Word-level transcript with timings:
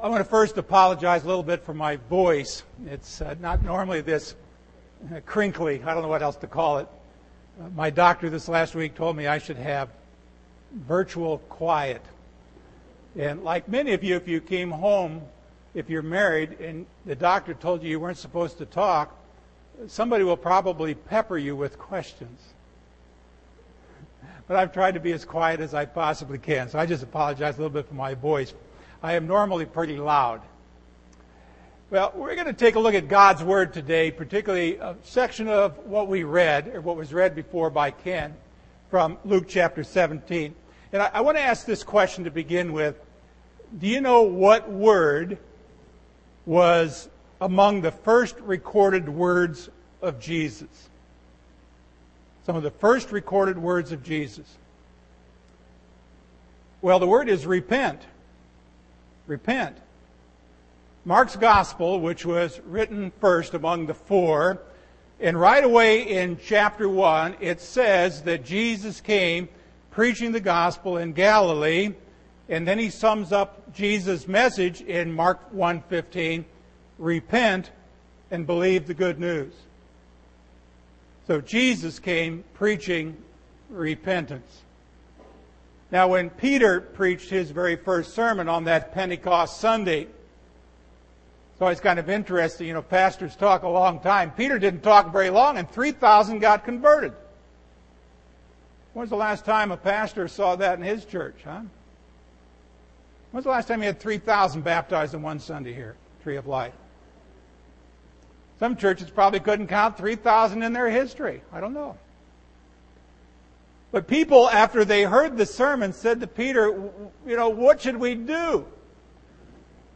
I 0.00 0.06
want 0.06 0.20
to 0.20 0.30
first 0.30 0.56
apologize 0.58 1.24
a 1.24 1.26
little 1.26 1.42
bit 1.42 1.64
for 1.64 1.74
my 1.74 1.96
voice. 1.96 2.62
It's 2.86 3.20
uh, 3.20 3.34
not 3.40 3.64
normally 3.64 4.00
this 4.00 4.36
uh, 5.12 5.18
crinkly. 5.26 5.82
I 5.84 5.92
don't 5.92 6.04
know 6.04 6.08
what 6.08 6.22
else 6.22 6.36
to 6.36 6.46
call 6.46 6.78
it. 6.78 6.86
Uh, 7.60 7.68
my 7.70 7.90
doctor 7.90 8.30
this 8.30 8.46
last 8.46 8.76
week 8.76 8.94
told 8.94 9.16
me 9.16 9.26
I 9.26 9.38
should 9.38 9.56
have 9.56 9.88
virtual 10.72 11.38
quiet. 11.48 12.00
And 13.18 13.42
like 13.42 13.68
many 13.68 13.92
of 13.92 14.04
you, 14.04 14.14
if 14.14 14.28
you 14.28 14.40
came 14.40 14.70
home, 14.70 15.20
if 15.74 15.90
you're 15.90 16.02
married, 16.02 16.60
and 16.60 16.86
the 17.04 17.16
doctor 17.16 17.52
told 17.52 17.82
you 17.82 17.90
you 17.90 17.98
weren't 17.98 18.18
supposed 18.18 18.58
to 18.58 18.66
talk, 18.66 19.16
somebody 19.88 20.22
will 20.22 20.36
probably 20.36 20.94
pepper 20.94 21.38
you 21.38 21.56
with 21.56 21.76
questions. 21.76 22.40
But 24.46 24.58
I've 24.58 24.72
tried 24.72 24.94
to 24.94 25.00
be 25.00 25.10
as 25.10 25.24
quiet 25.24 25.58
as 25.58 25.74
I 25.74 25.86
possibly 25.86 26.38
can, 26.38 26.68
so 26.68 26.78
I 26.78 26.86
just 26.86 27.02
apologize 27.02 27.56
a 27.56 27.62
little 27.62 27.74
bit 27.74 27.88
for 27.88 27.94
my 27.94 28.14
voice. 28.14 28.54
I 29.00 29.12
am 29.12 29.28
normally 29.28 29.64
pretty 29.64 29.96
loud. 29.96 30.42
Well, 31.88 32.12
we're 32.16 32.34
going 32.34 32.48
to 32.48 32.52
take 32.52 32.74
a 32.74 32.80
look 32.80 32.94
at 32.94 33.06
God's 33.06 33.44
Word 33.44 33.72
today, 33.72 34.10
particularly 34.10 34.76
a 34.76 34.96
section 35.04 35.46
of 35.46 35.78
what 35.86 36.08
we 36.08 36.24
read, 36.24 36.74
or 36.74 36.80
what 36.80 36.96
was 36.96 37.14
read 37.14 37.36
before 37.36 37.70
by 37.70 37.92
Ken, 37.92 38.34
from 38.90 39.16
Luke 39.24 39.46
chapter 39.46 39.84
17. 39.84 40.52
And 40.92 41.02
I, 41.02 41.10
I 41.14 41.20
want 41.20 41.36
to 41.36 41.42
ask 41.42 41.64
this 41.64 41.84
question 41.84 42.24
to 42.24 42.30
begin 42.32 42.72
with. 42.72 42.96
Do 43.78 43.86
you 43.86 44.00
know 44.00 44.22
what 44.22 44.68
word 44.68 45.38
was 46.44 47.08
among 47.40 47.82
the 47.82 47.92
first 47.92 48.34
recorded 48.40 49.08
words 49.08 49.70
of 50.02 50.18
Jesus? 50.18 50.88
Some 52.44 52.56
of 52.56 52.64
the 52.64 52.72
first 52.72 53.12
recorded 53.12 53.58
words 53.58 53.92
of 53.92 54.02
Jesus. 54.02 54.56
Well, 56.82 56.98
the 56.98 57.06
word 57.06 57.28
is 57.28 57.46
repent. 57.46 58.02
Repent. 59.28 59.76
Mark's 61.04 61.36
gospel, 61.36 62.00
which 62.00 62.24
was 62.24 62.60
written 62.64 63.12
first 63.20 63.52
among 63.52 63.86
the 63.86 63.94
four, 63.94 64.58
and 65.20 65.38
right 65.38 65.62
away 65.62 66.02
in 66.02 66.38
chapter 66.42 66.88
1, 66.88 67.36
it 67.40 67.60
says 67.60 68.22
that 68.22 68.44
Jesus 68.44 69.02
came 69.02 69.48
preaching 69.90 70.32
the 70.32 70.40
gospel 70.40 70.96
in 70.96 71.12
Galilee, 71.12 71.94
and 72.48 72.66
then 72.66 72.78
he 72.78 72.88
sums 72.88 73.30
up 73.30 73.74
Jesus' 73.74 74.26
message 74.26 74.80
in 74.80 75.12
Mark 75.12 75.52
1:15, 75.52 76.46
repent 76.98 77.70
and 78.30 78.46
believe 78.46 78.86
the 78.86 78.94
good 78.94 79.20
news. 79.20 79.52
So 81.26 81.42
Jesus 81.42 81.98
came 81.98 82.44
preaching 82.54 83.14
repentance. 83.68 84.62
Now, 85.90 86.08
when 86.08 86.28
Peter 86.30 86.80
preached 86.80 87.30
his 87.30 87.50
very 87.50 87.76
first 87.76 88.14
sermon 88.14 88.48
on 88.48 88.64
that 88.64 88.92
Pentecost 88.92 89.58
Sunday, 89.58 90.02
it's 90.02 91.62
always 91.62 91.80
kind 91.80 91.98
of 91.98 92.10
interesting. 92.10 92.66
You 92.66 92.74
know, 92.74 92.82
pastors 92.82 93.34
talk 93.34 93.62
a 93.62 93.68
long 93.68 94.00
time. 94.00 94.30
Peter 94.32 94.58
didn't 94.58 94.82
talk 94.82 95.12
very 95.12 95.30
long, 95.30 95.56
and 95.56 95.68
3,000 95.70 96.40
got 96.40 96.64
converted. 96.64 97.14
When 98.92 99.02
was 99.02 99.10
the 99.10 99.16
last 99.16 99.44
time 99.44 99.72
a 99.72 99.76
pastor 99.76 100.28
saw 100.28 100.56
that 100.56 100.78
in 100.78 100.84
his 100.84 101.04
church, 101.04 101.36
huh? 101.44 101.62
When 103.30 103.38
was 103.38 103.44
the 103.44 103.50
last 103.50 103.68
time 103.68 103.80
he 103.80 103.86
had 103.86 103.98
3,000 103.98 104.62
baptized 104.62 105.14
in 105.14 105.22
one 105.22 105.38
Sunday 105.38 105.72
here, 105.72 105.96
Tree 106.22 106.36
of 106.36 106.46
Life? 106.46 106.74
Some 108.58 108.76
churches 108.76 109.08
probably 109.08 109.40
couldn't 109.40 109.68
count 109.68 109.96
3,000 109.96 110.62
in 110.62 110.72
their 110.72 110.90
history. 110.90 111.42
I 111.52 111.60
don't 111.60 111.74
know. 111.74 111.96
But 113.90 114.06
people, 114.06 114.50
after 114.50 114.84
they 114.84 115.02
heard 115.04 115.36
the 115.36 115.46
sermon, 115.46 115.92
said 115.92 116.20
to 116.20 116.26
Peter, 116.26 116.66
you 117.26 117.36
know, 117.36 117.48
what 117.48 117.80
should 117.80 117.96
we 117.96 118.14
do? 118.14 118.66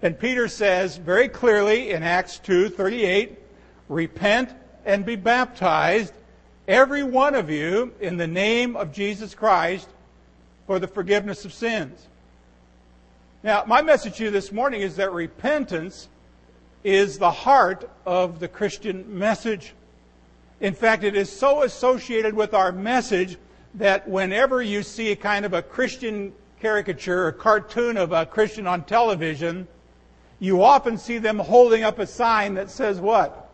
And 0.00 0.18
Peter 0.18 0.48
says 0.48 0.96
very 0.96 1.28
clearly 1.28 1.90
in 1.90 2.02
Acts 2.02 2.40
2:38, 2.42 3.36
repent 3.88 4.50
and 4.84 5.04
be 5.04 5.16
baptized, 5.16 6.12
every 6.66 7.02
one 7.02 7.34
of 7.34 7.50
you, 7.50 7.92
in 8.00 8.16
the 8.16 8.26
name 8.26 8.76
of 8.76 8.92
Jesus 8.92 9.34
Christ 9.34 9.88
for 10.66 10.78
the 10.78 10.88
forgiveness 10.88 11.44
of 11.44 11.52
sins. 11.52 12.08
Now, 13.42 13.64
my 13.66 13.82
message 13.82 14.16
to 14.16 14.24
you 14.24 14.30
this 14.30 14.52
morning 14.52 14.80
is 14.80 14.96
that 14.96 15.12
repentance 15.12 16.08
is 16.82 17.18
the 17.18 17.30
heart 17.30 17.88
of 18.06 18.40
the 18.40 18.48
Christian 18.48 19.18
message. 19.18 19.74
In 20.60 20.74
fact, 20.74 21.04
it 21.04 21.14
is 21.14 21.30
so 21.30 21.62
associated 21.62 22.34
with 22.34 22.54
our 22.54 22.72
message 22.72 23.36
that 23.74 24.08
whenever 24.08 24.62
you 24.62 24.82
see 24.82 25.12
a 25.12 25.16
kind 25.16 25.44
of 25.44 25.52
a 25.52 25.62
Christian 25.62 26.32
caricature 26.60 27.26
or 27.26 27.32
cartoon 27.32 27.96
of 27.96 28.12
a 28.12 28.26
Christian 28.26 28.66
on 28.66 28.84
television, 28.84 29.66
you 30.38 30.62
often 30.62 30.98
see 30.98 31.18
them 31.18 31.38
holding 31.38 31.82
up 31.82 31.98
a 31.98 32.06
sign 32.06 32.54
that 32.54 32.70
says 32.70 33.00
what? 33.00 33.50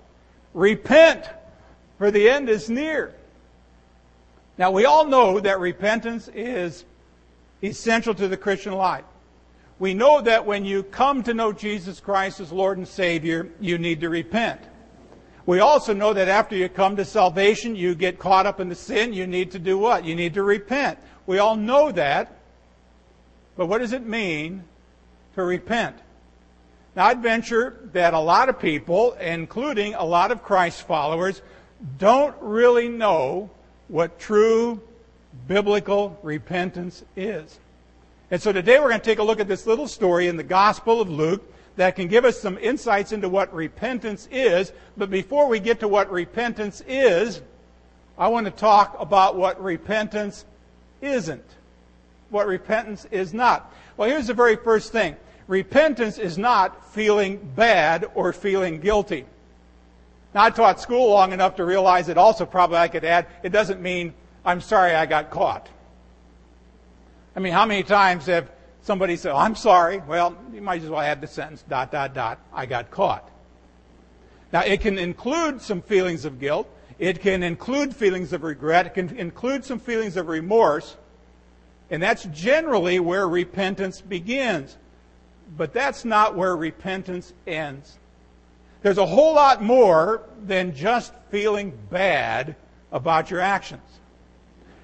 Repent, 0.55 1.25
for 1.99 2.11
the 2.11 2.29
end 2.29 2.49
is 2.49 2.69
near. 2.69 3.15
Now, 4.57 4.71
we 4.71 4.85
all 4.85 5.07
know 5.07 5.39
that 5.41 5.61
repentance 5.61 6.29
is 6.35 6.85
essential 7.63 8.15
to 8.15 8.29
the 8.29 8.37
Christian 8.37 8.73
life 8.73 9.05
we 9.79 9.95
know 9.95 10.21
that 10.21 10.45
when 10.45 10.65
you 10.65 10.83
come 10.83 11.23
to 11.23 11.35
know 11.35 11.53
Jesus 11.53 12.01
Christ 12.01 12.41
as 12.41 12.51
Lord 12.51 12.79
and 12.79 12.89
Savior, 12.89 13.49
you 13.61 13.79
need 13.79 14.01
to 14.01 14.09
repent. 14.09 14.61
We 15.49 15.61
also 15.61 15.95
know 15.95 16.13
that 16.13 16.29
after 16.29 16.55
you 16.55 16.69
come 16.69 16.97
to 16.97 17.07
salvation, 17.07 17.75
you 17.75 17.95
get 17.95 18.19
caught 18.19 18.45
up 18.45 18.61
in 18.61 18.69
the 18.69 18.75
sin, 18.75 19.15
you 19.15 19.27
need 19.27 19.53
to 19.53 19.59
do 19.59 19.79
what? 19.79 20.05
You 20.05 20.15
need 20.15 20.35
to 20.35 20.43
repent. 20.43 20.99
We 21.25 21.39
all 21.39 21.57
know 21.57 21.91
that. 21.91 22.37
But 23.57 23.65
what 23.65 23.79
does 23.79 23.95
it 23.95 24.07
mean 24.07 24.63
to 25.37 25.43
repent? 25.43 25.97
Now, 26.95 27.07
I'd 27.07 27.23
venture 27.23 27.81
that 27.95 28.13
a 28.13 28.19
lot 28.19 28.51
of 28.51 28.59
people, 28.59 29.15
including 29.15 29.95
a 29.95 30.05
lot 30.05 30.33
of 30.33 30.43
Christ 30.43 30.83
followers, 30.83 31.41
don't 31.97 32.37
really 32.43 32.91
know 32.91 33.49
what 33.89 34.19
true 34.19 34.83
biblical 35.47 36.19
repentance 36.23 37.07
is. 37.17 37.59
And 38.31 38.43
so 38.43 38.53
today 38.53 38.79
we're 38.81 38.91
going 38.91 39.01
to 39.01 39.07
take 39.07 39.19
a 39.19 39.23
look 39.23 39.41
at 39.41 39.49
this 39.49 39.67
little 39.67 39.89
story 39.89 40.29
in 40.29 40.37
the 40.37 40.43
Gospel 40.43 41.01
of 41.01 41.09
Luke 41.09 41.51
that 41.79 41.95
can 41.95 42.09
give 42.09 42.25
us 42.25 42.37
some 42.37 42.59
insights 42.59 43.13
into 43.13 43.29
what 43.29 43.55
repentance 43.55 44.29
is. 44.33 44.73
But 44.97 45.11
before 45.11 45.47
we 45.47 45.61
get 45.61 45.79
to 45.81 45.87
what 45.87 46.11
repentance 46.11 46.83
is, 46.89 47.41
I 48.19 48.27
want 48.27 48.47
to 48.47 48.51
talk 48.51 48.97
about 48.99 49.37
what 49.37 49.63
repentance 49.63 50.45
isn't. 51.01 51.45
What 52.31 52.49
repentance 52.49 53.07
is 53.13 53.33
not. 53.33 53.73
Well, 53.97 54.09
here's 54.09 54.27
the 54.27 54.35
very 54.35 54.57
first 54.57 54.91
thing. 54.91 55.15
Repentance 55.47 56.19
is 56.19 56.37
not 56.37 56.93
feeling 56.93 57.37
bad 57.55 58.11
or 58.17 58.33
feeling 58.33 58.81
guilty. 58.81 59.25
Now, 60.35 60.43
I 60.43 60.51
taught 60.51 60.81
school 60.81 61.09
long 61.11 61.33
enough 61.33 61.55
to 61.57 61.65
realize 61.65 62.09
that 62.09 62.19
also 62.19 62.45
probably 62.45 62.79
I 62.79 62.89
could 62.89 63.05
add, 63.05 63.27
it 63.45 63.51
doesn't 63.51 63.81
mean 63.81 64.15
I'm 64.45 64.61
sorry 64.61 64.97
I 64.97 65.07
got 65.07 65.31
caught. 65.31 65.69
I 67.37 67.41
mean, 67.41 67.53
how 67.53 67.67
many 67.67 67.85
times 67.85 68.27
have 68.27 68.51
somebody 68.83 69.17
said, 69.17 69.33
oh, 69.33 69.37
I'm 69.37 69.55
sorry? 69.55 69.99
Well, 69.99 70.37
you 70.53 70.61
might 70.61 70.83
as 70.83 70.91
well 70.91 71.01
add 71.01 71.21
the 71.21 71.27
sentence, 71.27 71.65
dot, 71.69 71.91
dot, 71.93 72.15
dot, 72.15 72.39
I 72.53 72.67
got 72.67 72.91
caught. 72.91 73.31
Now, 74.53 74.61
it 74.63 74.81
can 74.81 74.99
include 74.99 75.61
some 75.61 75.83
feelings 75.83 76.25
of 76.25 76.41
guilt. 76.41 76.69
It 76.99 77.21
can 77.21 77.43
include 77.43 77.95
feelings 77.95 78.33
of 78.33 78.43
regret. 78.43 78.87
It 78.87 78.95
can 78.95 79.17
include 79.17 79.65
some 79.65 79.79
feelings 79.79 80.17
of 80.17 80.29
remorse. 80.29 80.97
And 81.91 82.03
that's 82.03 82.25
generally 82.25 82.99
where 82.99 83.29
repentance 83.29 84.01
begins. 84.01 84.77
But 85.57 85.73
that's 85.73 86.05
not 86.05 86.35
where 86.35 86.57
repentance 86.57 87.33
ends. 87.47 87.99
There's 88.83 88.99
a 88.99 89.07
whole 89.07 89.35
lot 89.35 89.63
more 89.63 90.23
than 90.45 90.75
just 90.75 91.13
feeling 91.31 91.77
bad 91.91 92.57
about 92.93 93.31
your 93.31 93.41
actions. 93.41 93.83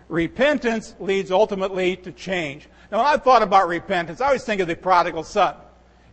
Repentance 0.09 0.95
leads 1.01 1.31
ultimately 1.31 1.97
to 1.97 2.13
change. 2.13 2.69
Now, 2.91 2.99
when 2.99 3.07
I 3.07 3.17
thought 3.17 3.43
about 3.43 3.69
repentance, 3.69 4.21
I 4.21 4.27
always 4.27 4.45
think 4.45 4.61
of 4.61 4.69
the 4.69 4.77
prodigal 4.77 5.25
son. 5.25 5.57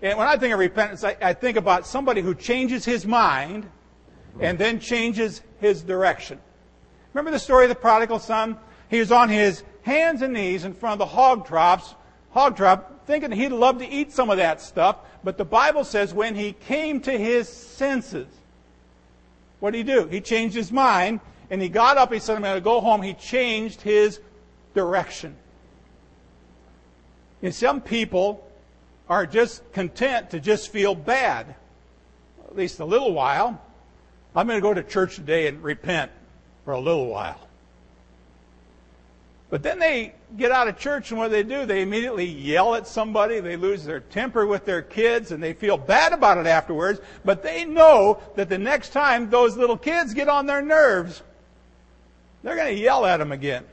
And 0.02 0.18
when 0.18 0.28
I 0.28 0.38
think 0.38 0.54
of 0.54 0.60
repentance, 0.60 1.04
I, 1.04 1.16
I 1.22 1.34
think 1.34 1.58
about 1.58 1.86
somebody 1.86 2.22
who 2.22 2.34
changes 2.34 2.86
his 2.86 3.06
mind 3.06 3.70
and 4.40 4.58
then 4.58 4.80
changes 4.80 5.42
his 5.60 5.82
direction. 5.84 6.40
Remember 7.14 7.32
the 7.32 7.40
story 7.40 7.66
of 7.66 7.70
the 7.70 7.76
prodigal 7.76 8.20
son? 8.20 8.58
He 8.90 9.00
was 9.00 9.12
on 9.12 9.30
his 9.30 9.64
hands 9.84 10.22
and 10.22 10.34
knees 10.34 10.64
in 10.64 10.74
front 10.74 10.94
of 10.94 11.00
the 11.00 11.14
hog 11.14 11.46
troughs, 11.46 11.94
hog 12.32 12.56
trough, 12.56 12.82
thinking 13.06 13.32
he'd 13.32 13.50
love 13.50 13.80
to 13.80 13.88
eat 13.88 14.12
some 14.12 14.30
of 14.30 14.38
that 14.38 14.62
stuff. 14.62 14.98
But 15.24 15.38
the 15.38 15.46
Bible 15.46 15.84
says 15.84 16.14
when 16.14 16.36
he 16.36 16.54
came 16.54 17.02
to 17.02 17.12
his 17.12 17.48
senses, 17.50 18.28
what 19.60 19.72
did 19.72 19.78
he 19.80 19.84
do? 19.84 20.08
He 20.08 20.22
changed 20.22 20.56
his 20.56 20.72
mind 20.72 21.20
and 21.52 21.62
he 21.62 21.68
got 21.68 21.98
up, 21.98 22.14
he 22.14 22.20
said, 22.20 22.38
I'm 22.38 22.42
going 22.44 22.56
to 22.56 22.62
go 22.62 22.80
home. 22.80 23.02
He 23.02 23.14
changed 23.14 23.82
his 23.82 24.22
direction. 24.74 25.36
And 27.44 27.54
some 27.54 27.82
people 27.82 28.50
are 29.10 29.26
just 29.26 29.70
content 29.74 30.30
to 30.30 30.40
just 30.40 30.70
feel 30.70 30.96
bad, 30.96 31.54
at 32.46 32.56
least 32.56 32.80
a 32.80 32.86
little 32.86 33.14
while. 33.14 33.62
I'm 34.34 34.48
going 34.48 34.60
to 34.60 34.62
go 34.62 34.74
to 34.74 34.82
church 34.82 35.18
today 35.18 35.48
and 35.48 35.62
repent 35.62 36.10
for 36.64 36.72
a 36.72 36.80
little 36.80 37.08
while. 37.08 37.40
But 39.50 39.62
then 39.62 39.80
they 39.80 40.14
get 40.38 40.54
out 40.54 40.70
of 40.70 40.80
church 40.80 41.12
and 41.12 41.20
what 41.20 41.28
do 41.28 41.32
they 41.32 41.44
do? 41.44 41.66
They 41.66 41.82
immediately 41.82 42.24
yell 42.24 42.76
at 42.76 42.88
somebody, 42.88 43.42
they 43.42 43.58
lose 43.58 43.84
their 43.84 44.00
temper 44.00 44.46
with 44.48 44.64
their 44.64 44.82
kids, 44.82 45.34
and 45.34 45.44
they 45.44 45.52
feel 45.52 45.76
bad 45.76 46.14
about 46.14 46.38
it 46.38 46.48
afterwards, 46.48 47.02
but 47.26 47.44
they 47.44 47.66
know 47.66 48.22
that 48.38 48.48
the 48.48 48.58
next 48.58 48.94
time 48.94 49.30
those 49.30 49.58
little 49.58 49.76
kids 49.76 50.14
get 50.14 50.30
on 50.30 50.46
their 50.46 50.62
nerves, 50.62 51.22
they're 52.44 52.56
going 52.56 52.76
to 52.76 52.82
yell 52.82 53.06
at 53.06 53.18
them 53.18 53.32
again. 53.32 53.64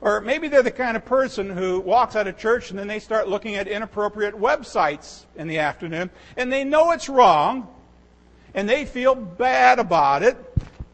Or 0.00 0.20
maybe 0.20 0.48
they're 0.48 0.62
the 0.62 0.70
kind 0.70 0.96
of 0.96 1.04
person 1.04 1.50
who 1.50 1.80
walks 1.80 2.16
out 2.16 2.26
of 2.26 2.38
church 2.38 2.70
and 2.70 2.78
then 2.78 2.86
they 2.86 3.00
start 3.00 3.28
looking 3.28 3.56
at 3.56 3.68
inappropriate 3.68 4.34
websites 4.34 5.24
in 5.36 5.46
the 5.46 5.58
afternoon, 5.58 6.10
and 6.36 6.52
they 6.52 6.64
know 6.64 6.92
it's 6.92 7.08
wrong, 7.08 7.68
and 8.54 8.68
they 8.68 8.84
feel 8.84 9.14
bad 9.14 9.78
about 9.78 10.22
it, 10.22 10.36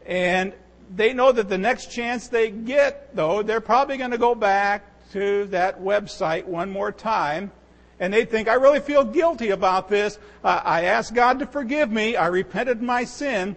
and 0.05 0.53
they 0.95 1.13
know 1.13 1.31
that 1.31 1.49
the 1.49 1.57
next 1.57 1.91
chance 1.91 2.27
they 2.27 2.49
get, 2.49 3.15
though, 3.15 3.43
they're 3.43 3.61
probably 3.61 3.97
going 3.97 4.11
to 4.11 4.17
go 4.17 4.35
back 4.35 4.83
to 5.11 5.45
that 5.45 5.81
website 5.81 6.45
one 6.45 6.69
more 6.69 6.91
time. 6.91 7.51
And 7.99 8.13
they 8.13 8.25
think, 8.25 8.47
I 8.47 8.53
really 8.53 8.79
feel 8.79 9.03
guilty 9.03 9.49
about 9.49 9.89
this. 9.89 10.19
Uh, 10.43 10.61
I 10.63 10.83
asked 10.83 11.15
God 11.15 11.39
to 11.39 11.47
forgive 11.47 11.91
me. 11.91 12.15
I 12.15 12.27
repented 12.27 12.81
my 12.81 13.05
sin. 13.05 13.55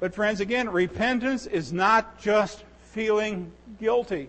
But, 0.00 0.14
friends, 0.14 0.40
again, 0.40 0.68
repentance 0.68 1.46
is 1.46 1.72
not 1.72 2.20
just 2.20 2.64
feeling 2.92 3.52
guilty. 3.80 4.28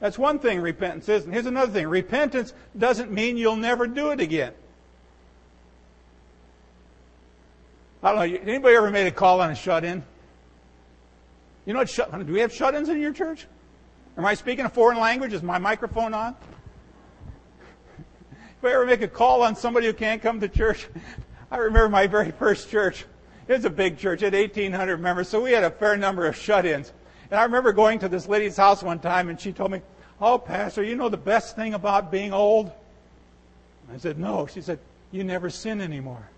That's 0.00 0.18
one 0.18 0.38
thing 0.38 0.60
repentance 0.60 1.08
is. 1.08 1.24
And 1.24 1.32
here's 1.32 1.46
another 1.46 1.72
thing 1.72 1.86
repentance 1.88 2.52
doesn't 2.76 3.10
mean 3.10 3.36
you'll 3.36 3.56
never 3.56 3.86
do 3.86 4.10
it 4.10 4.20
again. 4.20 4.52
I 8.02 8.12
don't 8.12 8.18
know. 8.18 8.38
Anybody 8.52 8.76
ever 8.76 8.90
made 8.90 9.06
a 9.06 9.10
call 9.10 9.40
on 9.40 9.50
a 9.50 9.54
shut 9.54 9.82
in? 9.82 10.02
You 11.64 11.72
know 11.72 11.78
what? 11.78 11.88
Shut, 11.88 12.26
do 12.26 12.32
we 12.32 12.40
have 12.40 12.52
shut-ins 12.52 12.90
in 12.90 13.00
your 13.00 13.14
church? 13.14 13.46
Am 14.18 14.26
I 14.26 14.34
speaking 14.34 14.66
a 14.66 14.68
foreign 14.68 14.98
language? 15.00 15.32
Is 15.32 15.42
my 15.42 15.58
microphone 15.58 16.12
on? 16.12 16.36
if 17.98 18.64
I 18.64 18.72
ever 18.72 18.84
make 18.84 19.00
a 19.00 19.08
call 19.08 19.42
on 19.42 19.56
somebody 19.56 19.86
who 19.86 19.94
can't 19.94 20.20
come 20.20 20.38
to 20.40 20.48
church, 20.48 20.86
I 21.50 21.56
remember 21.56 21.88
my 21.88 22.06
very 22.06 22.30
first 22.30 22.70
church. 22.70 23.06
It 23.46 23.52
was 23.52 23.64
a 23.64 23.70
big 23.70 23.98
church, 23.98 24.22
it 24.22 24.32
had 24.32 24.42
1,800 24.42 24.98
members, 24.98 25.28
so 25.28 25.42
we 25.42 25.52
had 25.52 25.64
a 25.64 25.70
fair 25.70 25.96
number 25.96 26.26
of 26.26 26.36
shut-ins. 26.36 26.92
And 27.30 27.38
I 27.38 27.42
remember 27.44 27.72
going 27.72 27.98
to 27.98 28.08
this 28.08 28.26
lady's 28.26 28.56
house 28.56 28.82
one 28.82 28.98
time, 28.98 29.28
and 29.28 29.40
she 29.40 29.52
told 29.52 29.70
me, 29.70 29.82
"Oh, 30.20 30.38
pastor, 30.38 30.82
you 30.82 30.96
know 30.96 31.08
the 31.08 31.16
best 31.16 31.56
thing 31.56 31.74
about 31.74 32.10
being 32.10 32.32
old?" 32.32 32.72
I 33.92 33.98
said, 33.98 34.18
"No." 34.18 34.46
She 34.46 34.62
said, 34.62 34.78
"You 35.10 35.24
never 35.24 35.50
sin 35.50 35.80
anymore." 35.80 36.28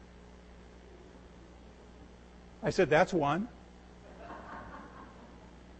I 2.62 2.70
said, 2.70 2.90
"That's 2.90 3.12
one." 3.12 3.48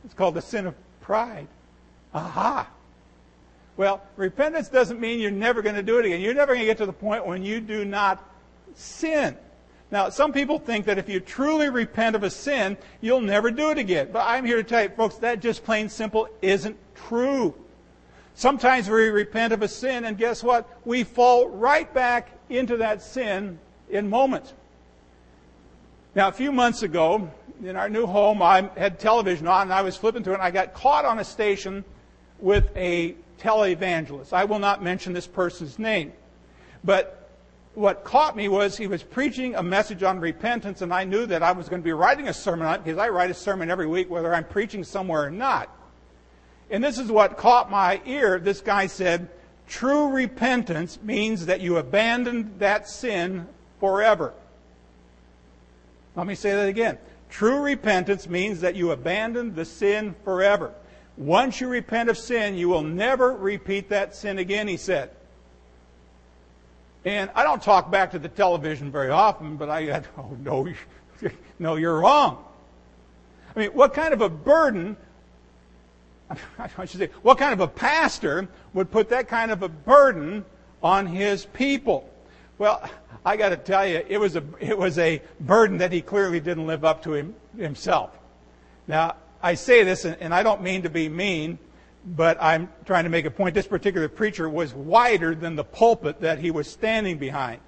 It's 0.05 0.15
called 0.15 0.35
the 0.35 0.43
sin 0.43 0.67
of 0.67 0.75
pride. 1.01 1.49
Aha! 2.15 2.69
Well, 3.77 4.01
repentance 4.17 4.69
doesn't 4.69 5.01
mean 5.01 5.19
you're 5.19 5.31
never 5.33 5.61
going 5.63 5.75
to 5.75 5.83
do 5.83 5.99
it 5.99 6.07
again. 6.07 6.21
You're 6.21 6.35
never 6.35 6.55
going 6.55 6.61
to 6.61 6.67
get 6.67 6.79
to 6.79 6.87
the 6.87 6.93
point 6.93 7.27
when 7.27 7.43
you 7.43 7.61
do 7.61 7.85
not 7.85 8.25
sin. 8.75 9.37
Now, 9.91 10.09
some 10.09 10.33
people 10.33 10.59
think 10.59 10.87
that 10.87 10.99
if 10.99 11.09
you 11.09 11.21
truly 11.21 11.71
repent 11.71 12.17
of 12.17 12.23
a 12.25 12.31
sin, 12.31 12.77
you'll 13.01 13.21
never 13.21 13.51
do 13.51 13.71
it 13.71 13.79
again. 13.79 14.09
But 14.13 14.27
I'm 14.27 14.45
here 14.45 14.57
to 14.57 14.65
tell 14.65 14.83
you, 14.83 14.89
folks, 14.89 15.17
that 15.17 15.41
just 15.41 15.65
plain 15.65 15.89
simple 15.89 16.29
isn't 16.43 16.77
true. 16.95 17.55
Sometimes 18.35 18.91
we 18.91 19.09
repent 19.09 19.53
of 19.53 19.63
a 19.63 19.69
sin, 19.69 20.05
and 20.05 20.19
guess 20.19 20.43
what? 20.43 20.69
We 20.85 21.05
fall 21.05 21.49
right 21.49 21.93
back 21.95 22.31
into 22.51 22.79
that 22.79 23.01
sin 23.01 23.59
in 23.89 24.11
moments. 24.11 24.53
Now, 26.15 26.29
a 26.29 26.33
few 26.33 26.51
months 26.51 26.83
ago, 26.83 27.31
in 27.63 27.77
our 27.77 27.89
new 27.89 28.07
home, 28.07 28.43
I 28.43 28.71
had 28.77 28.99
television 28.99 29.47
on 29.47 29.63
and 29.63 29.73
I 29.73 29.83
was 29.83 29.97
flipping 29.97 30.25
through 30.25 30.35
it 30.35 30.37
and 30.37 30.45
I 30.45 30.51
got 30.51 30.75
caught 30.75 31.05
on 31.05 31.19
a 31.19 31.25
station 31.25 31.85
with 32.39 32.71
a 32.77 33.15
televangelist. 33.39 34.33
I 34.33 34.45
will 34.45 34.59
not 34.59 34.83
mention 34.83 35.13
this 35.13 35.27
person's 35.27 35.79
name. 35.79 36.13
But 36.85 37.26
what 37.77 38.05
caught 38.05 38.35
me 38.35 38.49
was 38.49 38.75
he 38.75 38.87
was 38.87 39.03
preaching 39.03 39.55
a 39.55 39.63
message 39.63 40.03
on 40.03 40.19
repentance 40.19 40.81
and 40.81 40.95
I 40.95 41.05
knew 41.05 41.27
that 41.27 41.43
I 41.43 41.53
was 41.53 41.69
going 41.69 41.83
to 41.83 41.85
be 41.85 41.93
writing 41.93 42.27
a 42.27 42.33
sermon 42.33 42.67
on 42.67 42.77
it 42.77 42.85
because 42.85 42.99
I 42.99 43.11
write 43.11 43.31
a 43.31 43.35
sermon 43.35 43.71
every 43.71 43.87
week 43.87 44.09
whether 44.09 44.35
I'm 44.35 44.45
preaching 44.45 44.83
somewhere 44.83 45.25
or 45.25 45.31
not. 45.31 45.69
And 46.71 46.83
this 46.83 46.99
is 46.99 47.13
what 47.13 47.37
caught 47.37 47.71
my 47.71 48.01
ear. 48.07 48.39
This 48.39 48.63
guy 48.63 48.87
said, 48.87 49.29
true 49.69 50.09
repentance 50.09 50.99
means 51.03 51.47
that 51.47 51.61
you 51.61 51.77
abandon 51.77 52.59
that 52.59 52.89
sin 52.89 53.47
forever. 53.79 54.33
Let 56.15 56.27
me 56.27 56.35
say 56.35 56.53
that 56.53 56.69
again. 56.69 56.97
True 57.29 57.61
repentance 57.61 58.27
means 58.27 58.63
that 58.63 58.75
you 58.75 58.93
abandon 58.93 59.55
the 59.55 59.67
sin 59.67 60.15
forever. 60.25 60.73
Once 61.19 61.61
you 61.61 61.69
repent 61.69 62.09
of 62.09 62.17
sin, 62.17 62.57
you 62.57 62.71
will 62.71 62.83
never 62.83 63.33
repeat 63.33 63.91
that 63.91 64.17
sin 64.17 64.39
again, 64.39 64.67
he 64.67 64.79
said. 64.79 65.11
And 67.07 67.31
I 67.37 67.45
don't 67.45 67.63
talk 67.63 67.89
back 67.89 68.11
to 68.11 68.19
the 68.19 68.29
television 68.29 68.91
very 68.91 69.11
often, 69.11 69.57
but 69.57 69.71
I, 69.71 70.03
oh 70.19 70.37
no, 70.43 70.69
no, 71.61 71.77
you're 71.77 72.01
wrong. 72.01 72.45
I 73.55 73.61
mean, 73.61 73.71
what 73.71 73.95
kind 73.95 74.13
of 74.13 74.21
a 74.21 74.29
burden, 74.29 74.97
I 76.59 76.85
should 76.85 76.99
say, 76.99 77.11
what 77.23 77.39
kind 77.39 77.53
of 77.53 77.61
a 77.61 77.69
pastor 77.69 78.49
would 78.75 78.91
put 78.91 79.09
that 79.11 79.29
kind 79.29 79.53
of 79.53 79.63
a 79.63 79.69
burden 79.69 80.45
on 80.83 81.07
his 81.07 81.47
people? 81.47 82.13
Well, 82.59 82.83
I 83.25 83.37
got 83.37 83.51
to 83.51 83.57
tell 83.57 83.87
you, 83.87 84.03
it 84.09 84.19
was 84.19 84.35
a 84.35 84.43
it 84.59 84.77
was 84.77 84.99
a 84.99 85.23
burden 85.39 85.79
that 85.79 85.93
he 85.93 86.03
clearly 86.03 86.41
didn't 86.41 86.67
live 86.67 86.85
up 86.85 87.05
to 87.05 87.15
him, 87.15 87.37
himself. 87.57 88.19
Now, 88.89 89.15
I 89.41 89.55
say 89.55 89.85
this, 89.85 90.05
and 90.05 90.35
I 90.35 90.43
don't 90.43 90.63
mean 90.63 90.83
to 90.83 90.91
be 90.91 91.09
mean, 91.09 91.59
but 92.07 92.39
I'm 92.41 92.69
trying 92.85 93.05
to 93.05 93.11
make 93.11 93.25
a 93.25 93.31
point. 93.31 93.55
This 93.55 93.67
particular 93.67 94.09
preacher 94.09 94.49
was 94.49 94.73
wider 94.73 95.35
than 95.35 95.57
the 95.57 95.65
pulpit 95.65 96.21
that 96.21 96.39
he 96.39 96.51
was 96.51 96.71
standing 96.71 97.19
behind. 97.19 97.61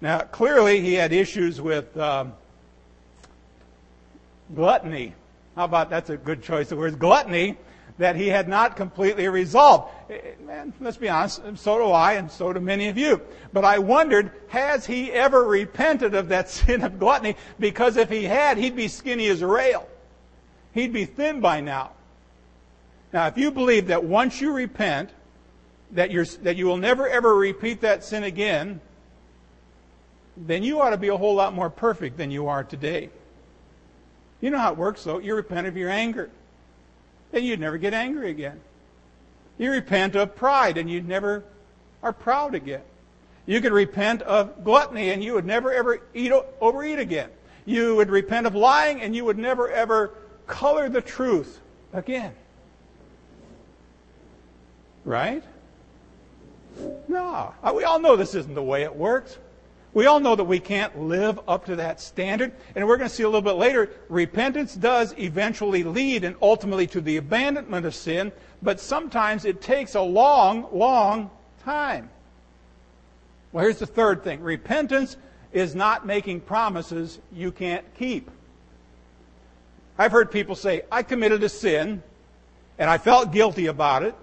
Now, 0.00 0.20
clearly, 0.20 0.80
he 0.80 0.94
had 0.94 1.12
issues 1.12 1.60
with 1.60 1.96
um, 1.96 2.32
gluttony. 4.54 5.14
How 5.54 5.64
about 5.64 5.88
that's 5.88 6.10
a 6.10 6.16
good 6.16 6.42
choice 6.42 6.72
of 6.72 6.78
words? 6.78 6.96
Gluttony 6.96 7.56
that 7.98 8.16
he 8.16 8.26
had 8.26 8.48
not 8.48 8.76
completely 8.76 9.28
resolved. 9.28 9.92
Eh, 10.10 10.14
eh, 10.14 10.32
man, 10.44 10.72
let's 10.80 10.96
be 10.96 11.08
honest, 11.08 11.42
so 11.54 11.78
do 11.78 11.90
I, 11.92 12.14
and 12.14 12.28
so 12.28 12.52
do 12.52 12.58
many 12.58 12.88
of 12.88 12.98
you. 12.98 13.20
But 13.52 13.64
I 13.64 13.78
wondered, 13.78 14.32
has 14.48 14.84
he 14.84 15.12
ever 15.12 15.44
repented 15.44 16.14
of 16.14 16.28
that 16.28 16.48
sin 16.50 16.82
of 16.82 16.98
gluttony? 16.98 17.36
Because 17.60 17.96
if 17.96 18.10
he 18.10 18.24
had, 18.24 18.58
he'd 18.58 18.74
be 18.74 18.88
skinny 18.88 19.28
as 19.28 19.42
a 19.42 19.46
rail. 19.46 19.88
He'd 20.72 20.92
be 20.92 21.04
thin 21.04 21.40
by 21.40 21.60
now. 21.60 21.92
Now, 23.14 23.28
if 23.28 23.38
you 23.38 23.52
believe 23.52 23.86
that 23.86 24.02
once 24.02 24.40
you 24.40 24.52
repent, 24.52 25.10
that, 25.92 26.10
you're, 26.10 26.24
that 26.42 26.56
you 26.56 26.66
will 26.66 26.76
never 26.76 27.08
ever 27.08 27.32
repeat 27.36 27.82
that 27.82 28.02
sin 28.02 28.24
again, 28.24 28.80
then 30.36 30.64
you 30.64 30.80
ought 30.80 30.90
to 30.90 30.96
be 30.96 31.06
a 31.08 31.16
whole 31.16 31.36
lot 31.36 31.54
more 31.54 31.70
perfect 31.70 32.16
than 32.16 32.32
you 32.32 32.48
are 32.48 32.64
today. 32.64 33.10
You 34.40 34.50
know 34.50 34.58
how 34.58 34.72
it 34.72 34.76
works, 34.76 35.04
though. 35.04 35.18
You 35.18 35.36
repent 35.36 35.68
of 35.68 35.76
your 35.76 35.90
anger 35.90 36.28
and 37.32 37.44
you'd 37.44 37.60
never 37.60 37.78
get 37.78 37.94
angry 37.94 38.30
again. 38.30 38.60
You 39.58 39.70
repent 39.70 40.16
of 40.16 40.34
pride 40.34 40.76
and 40.76 40.90
you 40.90 41.00
never 41.00 41.44
are 42.02 42.12
proud 42.12 42.56
again. 42.56 42.82
You 43.46 43.60
could 43.60 43.72
repent 43.72 44.22
of 44.22 44.64
gluttony 44.64 45.10
and 45.10 45.22
you 45.22 45.34
would 45.34 45.46
never 45.46 45.72
ever 45.72 46.00
eat 46.14 46.32
overeat 46.60 46.98
again. 46.98 47.30
You 47.64 47.94
would 47.94 48.10
repent 48.10 48.48
of 48.48 48.56
lying 48.56 49.02
and 49.02 49.14
you 49.14 49.24
would 49.24 49.38
never 49.38 49.70
ever 49.70 50.14
color 50.48 50.88
the 50.88 51.00
truth 51.00 51.60
again. 51.92 52.34
Right? 55.04 55.42
No. 57.08 57.54
Uh, 57.62 57.72
we 57.74 57.84
all 57.84 57.98
know 57.98 58.16
this 58.16 58.34
isn't 58.34 58.54
the 58.54 58.62
way 58.62 58.82
it 58.82 58.94
works. 58.94 59.38
We 59.92 60.06
all 60.06 60.18
know 60.18 60.34
that 60.34 60.44
we 60.44 60.58
can't 60.58 61.02
live 61.02 61.38
up 61.46 61.66
to 61.66 61.76
that 61.76 62.00
standard. 62.00 62.52
And 62.74 62.86
we're 62.86 62.96
going 62.96 63.08
to 63.08 63.14
see 63.14 63.22
a 63.22 63.28
little 63.28 63.42
bit 63.42 63.52
later, 63.52 63.90
repentance 64.08 64.74
does 64.74 65.14
eventually 65.16 65.84
lead 65.84 66.24
and 66.24 66.34
ultimately 66.42 66.88
to 66.88 67.00
the 67.00 67.16
abandonment 67.16 67.86
of 67.86 67.94
sin, 67.94 68.32
but 68.60 68.80
sometimes 68.80 69.44
it 69.44 69.62
takes 69.62 69.94
a 69.94 70.00
long, 70.00 70.66
long 70.72 71.30
time. 71.62 72.10
Well, 73.52 73.64
here's 73.64 73.78
the 73.78 73.86
third 73.86 74.24
thing 74.24 74.42
repentance 74.42 75.16
is 75.52 75.76
not 75.76 76.04
making 76.04 76.40
promises 76.40 77.20
you 77.32 77.52
can't 77.52 77.84
keep. 77.96 78.28
I've 79.96 80.10
heard 80.10 80.32
people 80.32 80.56
say, 80.56 80.82
I 80.90 81.04
committed 81.04 81.44
a 81.44 81.48
sin 81.48 82.02
and 82.78 82.90
I 82.90 82.98
felt 82.98 83.32
guilty 83.32 83.66
about 83.66 84.02
it. 84.02 84.16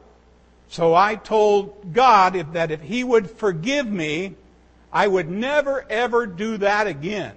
So 0.71 0.95
I 0.95 1.15
told 1.15 1.93
God 1.93 2.53
that 2.53 2.71
if 2.71 2.79
He 2.79 3.03
would 3.03 3.29
forgive 3.29 3.85
me, 3.85 4.35
I 4.91 5.05
would 5.05 5.29
never 5.29 5.85
ever 5.89 6.25
do 6.25 6.55
that 6.59 6.87
again. 6.87 7.35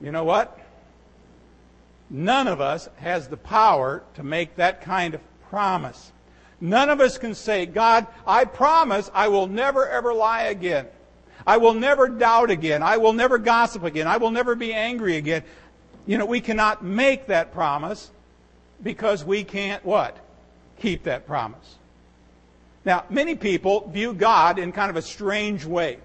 You 0.00 0.10
know 0.10 0.24
what? 0.24 0.58
None 2.08 2.48
of 2.48 2.62
us 2.62 2.88
has 2.96 3.28
the 3.28 3.36
power 3.36 4.02
to 4.14 4.22
make 4.22 4.56
that 4.56 4.80
kind 4.80 5.12
of 5.12 5.20
promise. 5.50 6.12
None 6.62 6.88
of 6.88 6.98
us 6.98 7.18
can 7.18 7.34
say, 7.34 7.66
God, 7.66 8.06
I 8.26 8.46
promise 8.46 9.10
I 9.12 9.28
will 9.28 9.48
never 9.48 9.86
ever 9.86 10.14
lie 10.14 10.44
again. 10.44 10.86
I 11.46 11.58
will 11.58 11.74
never 11.74 12.08
doubt 12.08 12.50
again. 12.50 12.82
I 12.82 12.96
will 12.96 13.12
never 13.12 13.36
gossip 13.36 13.84
again. 13.84 14.06
I 14.06 14.16
will 14.16 14.30
never 14.30 14.54
be 14.54 14.72
angry 14.72 15.16
again. 15.16 15.42
You 16.06 16.16
know, 16.16 16.24
we 16.24 16.40
cannot 16.40 16.82
make 16.82 17.26
that 17.26 17.52
promise 17.52 18.10
because 18.82 19.26
we 19.26 19.44
can't 19.44 19.84
what? 19.84 20.16
Keep 20.82 21.04
that 21.04 21.28
promise. 21.28 21.76
Now, 22.84 23.04
many 23.08 23.36
people 23.36 23.88
view 23.88 24.12
God 24.12 24.58
in 24.58 24.72
kind 24.72 24.90
of 24.90 24.96
a 24.96 25.02
strange 25.02 25.64
way. 25.64 25.98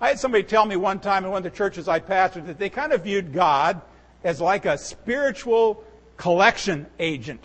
I 0.00 0.08
had 0.08 0.18
somebody 0.18 0.42
tell 0.42 0.64
me 0.64 0.76
one 0.76 1.00
time 1.00 1.26
in 1.26 1.30
one 1.30 1.44
of 1.44 1.52
the 1.52 1.56
churches 1.56 1.86
I 1.86 2.00
pastored 2.00 2.46
that 2.46 2.58
they 2.58 2.70
kind 2.70 2.94
of 2.94 3.04
viewed 3.04 3.34
God 3.34 3.82
as 4.24 4.40
like 4.40 4.64
a 4.64 4.78
spiritual 4.78 5.84
collection 6.16 6.86
agent. 6.98 7.44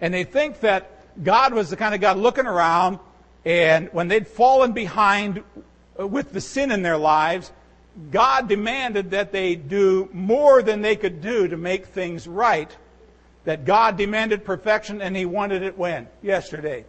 And 0.00 0.14
they 0.14 0.22
think 0.22 0.60
that 0.60 1.24
God 1.24 1.54
was 1.54 1.70
the 1.70 1.76
kind 1.76 1.92
of 1.92 2.00
God 2.00 2.16
looking 2.16 2.46
around, 2.46 3.00
and 3.44 3.88
when 3.92 4.06
they'd 4.06 4.28
fallen 4.28 4.74
behind 4.74 5.42
with 5.96 6.32
the 6.32 6.40
sin 6.40 6.70
in 6.70 6.82
their 6.82 6.98
lives, 6.98 7.50
God 8.12 8.48
demanded 8.48 9.10
that 9.10 9.32
they 9.32 9.56
do 9.56 10.08
more 10.12 10.62
than 10.62 10.82
they 10.82 10.94
could 10.94 11.20
do 11.20 11.48
to 11.48 11.56
make 11.56 11.86
things 11.86 12.28
right. 12.28 12.70
That 13.48 13.64
God 13.64 13.96
demanded 13.96 14.44
perfection 14.44 15.00
and 15.00 15.16
He 15.16 15.24
wanted 15.24 15.62
it 15.62 15.78
when? 15.78 16.06
Yesterday. 16.20 16.84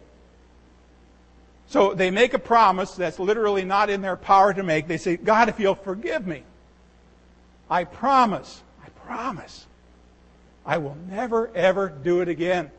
So 1.68 1.94
they 1.94 2.10
make 2.10 2.34
a 2.34 2.38
promise 2.38 2.92
that's 2.96 3.18
literally 3.18 3.64
not 3.64 3.88
in 3.88 4.02
their 4.02 4.14
power 4.14 4.52
to 4.52 4.62
make. 4.62 4.86
They 4.86 4.98
say, 4.98 5.16
God, 5.16 5.48
if 5.48 5.58
you'll 5.58 5.74
forgive 5.74 6.26
me, 6.26 6.42
I 7.70 7.84
promise, 7.84 8.60
I 8.84 8.90
promise, 8.90 9.64
I 10.66 10.76
will 10.76 10.98
never, 11.08 11.50
ever 11.54 11.88
do 11.88 12.20
it 12.20 12.28
again. 12.28 12.70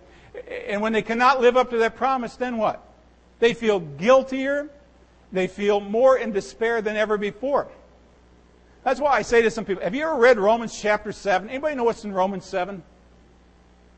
And 0.68 0.84
when 0.84 0.94
they 0.94 1.02
cannot 1.02 1.42
live 1.42 1.58
up 1.58 1.72
to 1.72 1.78
that 1.78 1.96
promise, 1.96 2.36
then 2.36 2.58
what? 2.58 2.88
They 3.40 3.56
feel 3.56 3.80
guiltier. 3.80 4.70
They 5.32 5.48
feel 5.48 5.80
more 5.80 6.20
in 6.20 6.34
despair 6.34 6.84
than 6.84 6.98
ever 6.98 7.18
before. 7.18 7.68
That's 8.84 9.00
why 9.00 9.14
I 9.14 9.24
say 9.24 9.42
to 9.42 9.50
some 9.50 9.66
people, 9.66 9.82
have 9.84 9.96
you 9.96 10.04
ever 10.04 10.18
read 10.18 10.38
Romans 10.38 10.80
chapter 10.80 11.12
7? 11.12 11.50
Anybody 11.50 11.74
know 11.74 11.86
what's 11.86 12.06
in 12.06 12.14
Romans 12.14 12.46
7? 12.46 12.84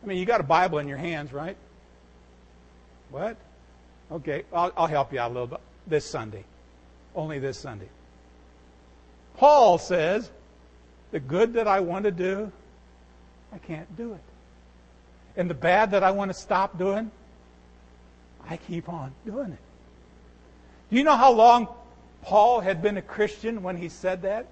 I 0.03 0.05
mean, 0.05 0.17
you 0.17 0.25
got 0.25 0.41
a 0.41 0.43
Bible 0.43 0.79
in 0.79 0.87
your 0.87 0.97
hands, 0.97 1.31
right? 1.31 1.55
What? 3.09 3.37
Okay, 4.11 4.43
I'll, 4.51 4.71
I'll 4.75 4.87
help 4.87 5.13
you 5.13 5.19
out 5.19 5.31
a 5.31 5.33
little 5.33 5.47
bit 5.47 5.61
this 5.87 6.05
Sunday. 6.05 6.43
Only 7.15 7.39
this 7.39 7.57
Sunday. 7.57 7.87
Paul 9.37 9.77
says, 9.77 10.29
the 11.11 11.19
good 11.19 11.53
that 11.53 11.67
I 11.67 11.79
want 11.79 12.05
to 12.05 12.11
do, 12.11 12.51
I 13.53 13.59
can't 13.59 13.95
do 13.95 14.13
it. 14.13 14.21
And 15.37 15.49
the 15.49 15.55
bad 15.55 15.91
that 15.91 16.03
I 16.03 16.11
want 16.11 16.29
to 16.29 16.33
stop 16.33 16.77
doing, 16.77 17.09
I 18.47 18.57
keep 18.57 18.89
on 18.89 19.13
doing 19.25 19.51
it. 19.51 19.59
Do 20.89 20.97
you 20.97 21.03
know 21.03 21.15
how 21.15 21.31
long 21.31 21.67
Paul 22.23 22.59
had 22.59 22.81
been 22.81 22.97
a 22.97 23.01
Christian 23.01 23.63
when 23.63 23.77
he 23.77 23.89
said 23.89 24.23
that? 24.23 24.47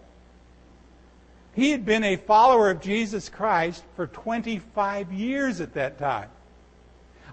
He 1.53 1.72
had 1.72 1.86
been 1.86 2.03
a 2.03 2.15
follower 2.15 2.70
of 2.70 2.81
Jesus 2.81 3.29
Christ 3.29 3.84
for 3.96 4.08
25 4.08 5.12
years 5.12 5.60
at 5.60 5.74
that 5.74 6.00
time. 6.00 6.29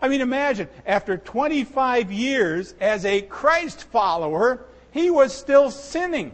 I 0.01 0.09
mean, 0.09 0.21
imagine, 0.21 0.69
after 0.87 1.17
25 1.17 2.13
years 2.13 2.75
as 2.81 3.05
a 3.05 3.23
Christ 3.23 3.85
follower, 3.85 4.65
he 4.91 5.11
was 5.11 5.35
still 5.35 5.71
sinning. 5.71 6.33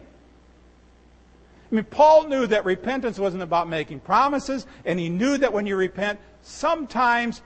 I 1.71 1.75
mean, 1.75 1.85
Paul 1.85 2.27
knew 2.27 2.47
that 2.47 2.63
repentance 2.63 3.17
wasn't 3.17 3.43
about 3.43 3.67
making 3.67 4.01
promises, 4.01 4.67
and 4.85 4.99
he 4.99 5.09
knew 5.09 5.37
that 5.37 5.51
when 5.51 5.65
you 5.65 5.75
repent, 5.75 6.19
sometimes 6.41 7.41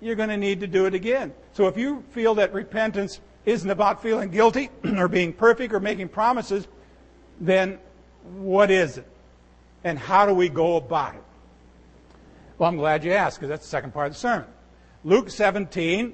you're 0.00 0.16
going 0.16 0.28
to 0.28 0.36
need 0.36 0.60
to 0.60 0.66
do 0.66 0.86
it 0.86 0.94
again. 0.94 1.32
So 1.52 1.68
if 1.68 1.76
you 1.76 2.04
feel 2.10 2.34
that 2.36 2.52
repentance 2.52 3.20
isn't 3.44 3.70
about 3.70 4.02
feeling 4.02 4.30
guilty 4.30 4.68
or 4.96 5.08
being 5.08 5.32
perfect 5.32 5.72
or 5.72 5.80
making 5.80 6.08
promises, 6.08 6.66
then 7.40 7.78
what 8.34 8.70
is 8.70 8.98
it? 8.98 9.06
And 9.86 10.00
how 10.00 10.26
do 10.26 10.34
we 10.34 10.48
go 10.48 10.74
about 10.74 11.14
it? 11.14 11.22
Well, 12.58 12.68
I'm 12.68 12.76
glad 12.76 13.04
you 13.04 13.12
asked 13.12 13.38
because 13.38 13.50
that's 13.50 13.64
the 13.64 13.70
second 13.70 13.94
part 13.94 14.08
of 14.08 14.14
the 14.14 14.18
sermon. 14.18 14.48
Luke 15.04 15.30
17, 15.30 16.12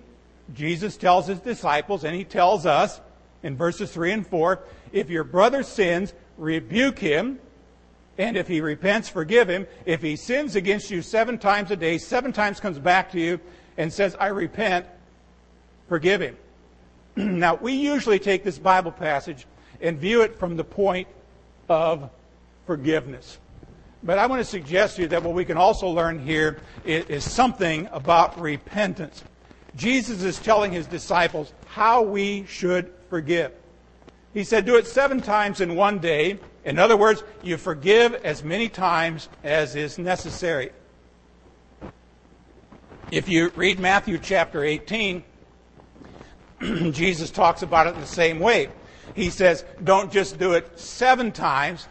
Jesus 0.53 0.99
tells 0.99 1.27
his 1.27 1.41
disciples, 1.41 2.05
and 2.05 2.15
he 2.15 2.23
tells 2.23 2.67
us 2.67 3.01
in 3.43 3.57
verses 3.57 3.91
3 3.91 4.13
and 4.13 4.27
4 4.27 4.61
if 4.93 5.09
your 5.09 5.25
brother 5.25 5.63
sins, 5.63 6.13
rebuke 6.37 6.99
him, 6.99 7.39
and 8.19 8.37
if 8.37 8.47
he 8.47 8.61
repents, 8.61 9.09
forgive 9.09 9.49
him. 9.49 9.67
If 9.87 10.03
he 10.03 10.17
sins 10.17 10.55
against 10.55 10.91
you 10.91 11.01
seven 11.01 11.39
times 11.39 11.71
a 11.71 11.77
day, 11.77 11.97
seven 11.97 12.31
times 12.31 12.61
comes 12.61 12.79
back 12.79 13.11
to 13.13 13.19
you 13.19 13.41
and 13.79 13.91
says, 13.91 14.15
I 14.21 14.27
repent, 14.27 14.85
forgive 15.89 16.21
him. 16.21 16.37
now, 17.17 17.55
we 17.55 17.73
usually 17.73 18.19
take 18.19 18.45
this 18.45 18.59
Bible 18.59 18.93
passage 18.93 19.47
and 19.81 19.99
view 19.99 20.21
it 20.21 20.39
from 20.39 20.59
the 20.59 20.65
point 20.65 21.09
of 21.71 22.11
forgiveness. 22.67 23.39
But 24.03 24.19
I 24.19 24.27
want 24.27 24.41
to 24.41 24.45
suggest 24.45 24.97
to 24.97 25.03
you 25.03 25.09
that 25.09 25.23
what 25.23 25.35
we 25.35 25.45
can 25.45 25.57
also 25.57 25.89
learn 25.89 26.19
here 26.19 26.61
is, 26.85 27.05
is, 27.07 27.25
something 27.33 27.89
about 27.93 28.41
repentance. 28.41 29.25
Jesus 29.77 30.23
is 30.23 30.39
telling 30.41 30.73
his 30.73 30.87
disciples 30.87 31.53
how 31.67 32.03
we 32.03 32.45
should 32.47 32.93
forgive. 33.09 33.53
He 34.35 34.45
said, 34.45 34.65
Do 34.65 34.77
it 34.77 34.87
seven 34.87 35.21
times 35.21 35.61
in 35.61 35.77
one 35.77 35.99
day. 35.99 36.41
In 36.65 36.79
other 36.79 36.97
words, 36.97 37.23
you 37.43 37.57
forgive 37.57 38.15
as 38.15 38.43
many 38.43 38.69
times 38.69 39.29
as 39.43 39.77
is 39.77 39.99
necessary. 39.99 40.71
If 43.11 43.29
you 43.29 43.53
read 43.55 43.79
Matthew 43.79 44.19
chapter 44.19 44.65
18, 44.65 45.23
Jesus 46.93 47.31
talks 47.31 47.63
about 47.63 47.87
it 47.87 47.95
in 47.95 48.01
the 48.01 48.07
same 48.07 48.39
way. 48.39 48.71
He 49.15 49.31
says, 49.31 49.65
Don't 49.83 50.11
just 50.11 50.39
do 50.39 50.53
it 50.55 50.79
seven 50.79 51.31
times, 51.31 51.89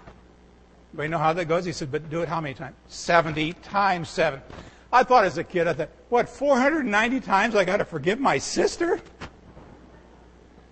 but 0.94 1.04
you 1.04 1.10
know 1.10 1.18
how 1.18 1.34
that 1.34 1.46
goes? 1.46 1.66
He 1.66 1.72
said, 1.72 1.92
but 1.92 2.10
do 2.10 2.22
it 2.22 2.30
how 2.30 2.42
many 2.42 2.54
times? 2.54 2.76
70 2.88 3.54
times 3.54 4.10
7. 4.10 4.42
I 4.92 5.04
thought 5.04 5.24
as 5.24 5.38
a 5.38 5.44
kid, 5.44 5.68
I 5.68 5.74
thought, 5.74 5.90
what, 6.10 6.28
490 6.28 7.22
times 7.22 7.56
I 7.56 7.64
got 7.64 7.78
to 7.78 7.86
forgive 7.86 8.20
my 8.20 8.38
sister? 8.38 9.00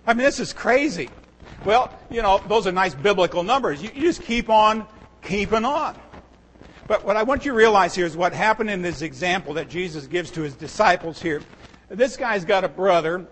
I 0.06 0.12
mean, 0.12 0.24
this 0.24 0.40
is 0.40 0.52
crazy. 0.52 1.08
Well, 1.64 1.98
you 2.10 2.20
know, 2.22 2.42
those 2.48 2.66
are 2.66 2.72
nice 2.72 2.94
biblical 2.94 3.42
numbers. 3.42 3.82
You, 3.82 3.90
you 3.94 4.02
just 4.02 4.22
keep 4.22 4.50
on 4.50 4.86
keeping 5.22 5.64
on. 5.64 5.96
But 6.86 7.04
what 7.04 7.16
I 7.16 7.22
want 7.22 7.44
you 7.44 7.52
to 7.52 7.56
realize 7.56 7.94
here 7.94 8.06
is 8.06 8.16
what 8.16 8.32
happened 8.32 8.68
in 8.68 8.82
this 8.82 9.00
example 9.00 9.54
that 9.54 9.68
Jesus 9.68 10.06
gives 10.06 10.30
to 10.32 10.42
his 10.42 10.54
disciples 10.54 11.22
here. 11.22 11.40
This 11.88 12.16
guy's 12.16 12.44
got 12.44 12.64
a 12.64 12.68
brother 12.68 13.26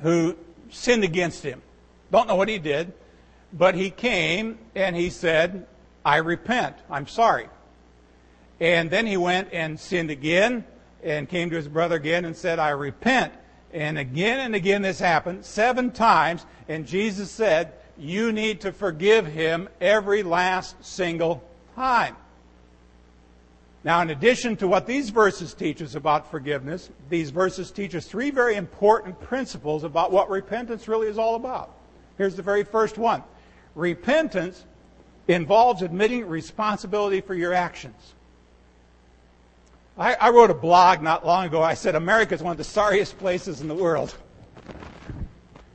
who 0.00 0.36
sinned 0.70 1.04
against 1.04 1.42
him. 1.42 1.62
Don't 2.10 2.26
know 2.26 2.36
what 2.36 2.48
he 2.48 2.58
did, 2.58 2.92
but 3.52 3.74
he 3.74 3.90
came 3.90 4.58
and 4.74 4.96
he 4.96 5.10
said, 5.10 5.66
I 6.10 6.16
repent. 6.16 6.74
I'm 6.90 7.06
sorry. 7.06 7.46
And 8.58 8.90
then 8.90 9.06
he 9.06 9.16
went 9.16 9.50
and 9.52 9.78
sinned 9.78 10.10
again 10.10 10.64
and 11.04 11.28
came 11.28 11.50
to 11.50 11.56
his 11.56 11.68
brother 11.68 11.94
again 11.94 12.24
and 12.24 12.36
said, 12.36 12.58
I 12.58 12.70
repent. 12.70 13.32
And 13.72 13.96
again 13.96 14.40
and 14.40 14.56
again 14.56 14.82
this 14.82 14.98
happened, 14.98 15.44
seven 15.44 15.92
times. 15.92 16.44
And 16.68 16.84
Jesus 16.84 17.30
said, 17.30 17.74
You 17.96 18.32
need 18.32 18.62
to 18.62 18.72
forgive 18.72 19.24
him 19.24 19.68
every 19.80 20.24
last 20.24 20.84
single 20.84 21.44
time. 21.76 22.16
Now, 23.84 24.02
in 24.02 24.10
addition 24.10 24.56
to 24.56 24.66
what 24.66 24.88
these 24.88 25.10
verses 25.10 25.54
teach 25.54 25.80
us 25.80 25.94
about 25.94 26.28
forgiveness, 26.28 26.90
these 27.08 27.30
verses 27.30 27.70
teach 27.70 27.94
us 27.94 28.04
three 28.04 28.32
very 28.32 28.56
important 28.56 29.20
principles 29.20 29.84
about 29.84 30.10
what 30.10 30.28
repentance 30.28 30.88
really 30.88 31.06
is 31.06 31.18
all 31.18 31.36
about. 31.36 31.72
Here's 32.18 32.34
the 32.34 32.42
very 32.42 32.64
first 32.64 32.98
one 32.98 33.22
Repentance 33.76 34.64
involves 35.34 35.82
admitting 35.82 36.26
responsibility 36.26 37.20
for 37.20 37.34
your 37.34 37.52
actions. 37.52 38.14
I, 39.98 40.14
I 40.14 40.30
wrote 40.30 40.50
a 40.50 40.54
blog 40.54 41.02
not 41.02 41.26
long 41.26 41.46
ago. 41.46 41.62
I 41.62 41.74
said 41.74 41.94
America 41.94 42.34
is 42.34 42.42
one 42.42 42.52
of 42.52 42.58
the 42.58 42.64
sorriest 42.64 43.18
places 43.18 43.60
in 43.60 43.68
the 43.68 43.74
world. 43.74 44.16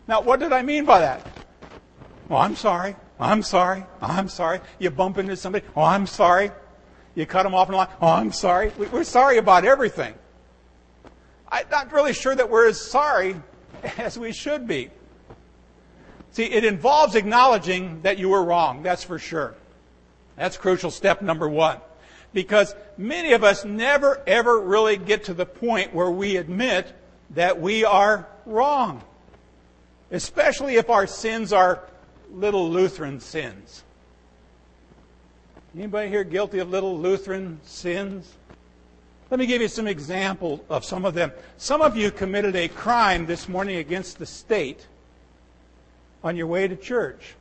Now, 0.07 0.21
what 0.21 0.39
did 0.39 0.51
I 0.51 0.61
mean 0.61 0.85
by 0.85 0.99
that? 0.99 1.25
Oh, 2.29 2.37
I'm 2.37 2.55
sorry. 2.55 2.95
I'm 3.19 3.43
sorry. 3.43 3.85
I'm 4.01 4.27
sorry. 4.27 4.61
You 4.79 4.89
bump 4.89 5.17
into 5.17 5.35
somebody. 5.35 5.65
Oh, 5.75 5.83
I'm 5.83 6.07
sorry. 6.07 6.51
You 7.13 7.25
cut 7.25 7.43
them 7.43 7.53
off 7.53 7.67
in 7.69 7.73
the 7.73 7.77
line. 7.77 7.87
Oh, 8.01 8.07
I'm 8.07 8.31
sorry. 8.31 8.71
We're 8.77 9.03
sorry 9.03 9.37
about 9.37 9.63
everything. 9.63 10.13
I'm 11.49 11.69
not 11.69 11.91
really 11.93 12.13
sure 12.13 12.35
that 12.35 12.49
we're 12.49 12.67
as 12.67 12.81
sorry 12.81 13.41
as 13.97 14.17
we 14.17 14.33
should 14.33 14.67
be. 14.67 14.89
See, 16.35 16.43
it 16.43 16.65
involves 16.65 17.15
acknowledging 17.15 18.01
that 18.01 18.17
you 18.17 18.27
were 18.27 18.43
wrong, 18.43 18.83
that's 18.83 19.05
for 19.05 19.17
sure. 19.17 19.55
That's 20.35 20.57
crucial 20.57 20.91
step 20.91 21.21
number 21.21 21.47
one. 21.47 21.79
Because 22.33 22.75
many 22.97 23.31
of 23.31 23.45
us 23.45 23.63
never 23.63 24.21
ever 24.27 24.59
really 24.59 24.97
get 24.97 25.23
to 25.25 25.33
the 25.33 25.45
point 25.45 25.93
where 25.93 26.11
we 26.11 26.35
admit 26.35 26.91
that 27.29 27.61
we 27.61 27.85
are 27.85 28.27
wrong. 28.45 29.01
Especially 30.11 30.75
if 30.75 30.89
our 30.89 31.07
sins 31.07 31.53
are 31.53 31.79
little 32.29 32.69
Lutheran 32.69 33.21
sins. 33.21 33.85
Anybody 35.73 36.09
here 36.09 36.25
guilty 36.25 36.59
of 36.59 36.69
little 36.69 36.99
Lutheran 36.99 37.61
sins? 37.63 38.29
Let 39.29 39.39
me 39.39 39.45
give 39.45 39.61
you 39.61 39.69
some 39.69 39.87
examples 39.87 40.59
of 40.69 40.83
some 40.83 41.05
of 41.05 41.13
them. 41.13 41.31
Some 41.55 41.81
of 41.81 41.95
you 41.95 42.11
committed 42.11 42.57
a 42.57 42.67
crime 42.67 43.25
this 43.25 43.47
morning 43.47 43.77
against 43.77 44.19
the 44.19 44.25
state 44.25 44.85
on 46.25 46.35
your 46.35 46.47
way 46.47 46.67
to 46.67 46.75
church. 46.75 47.35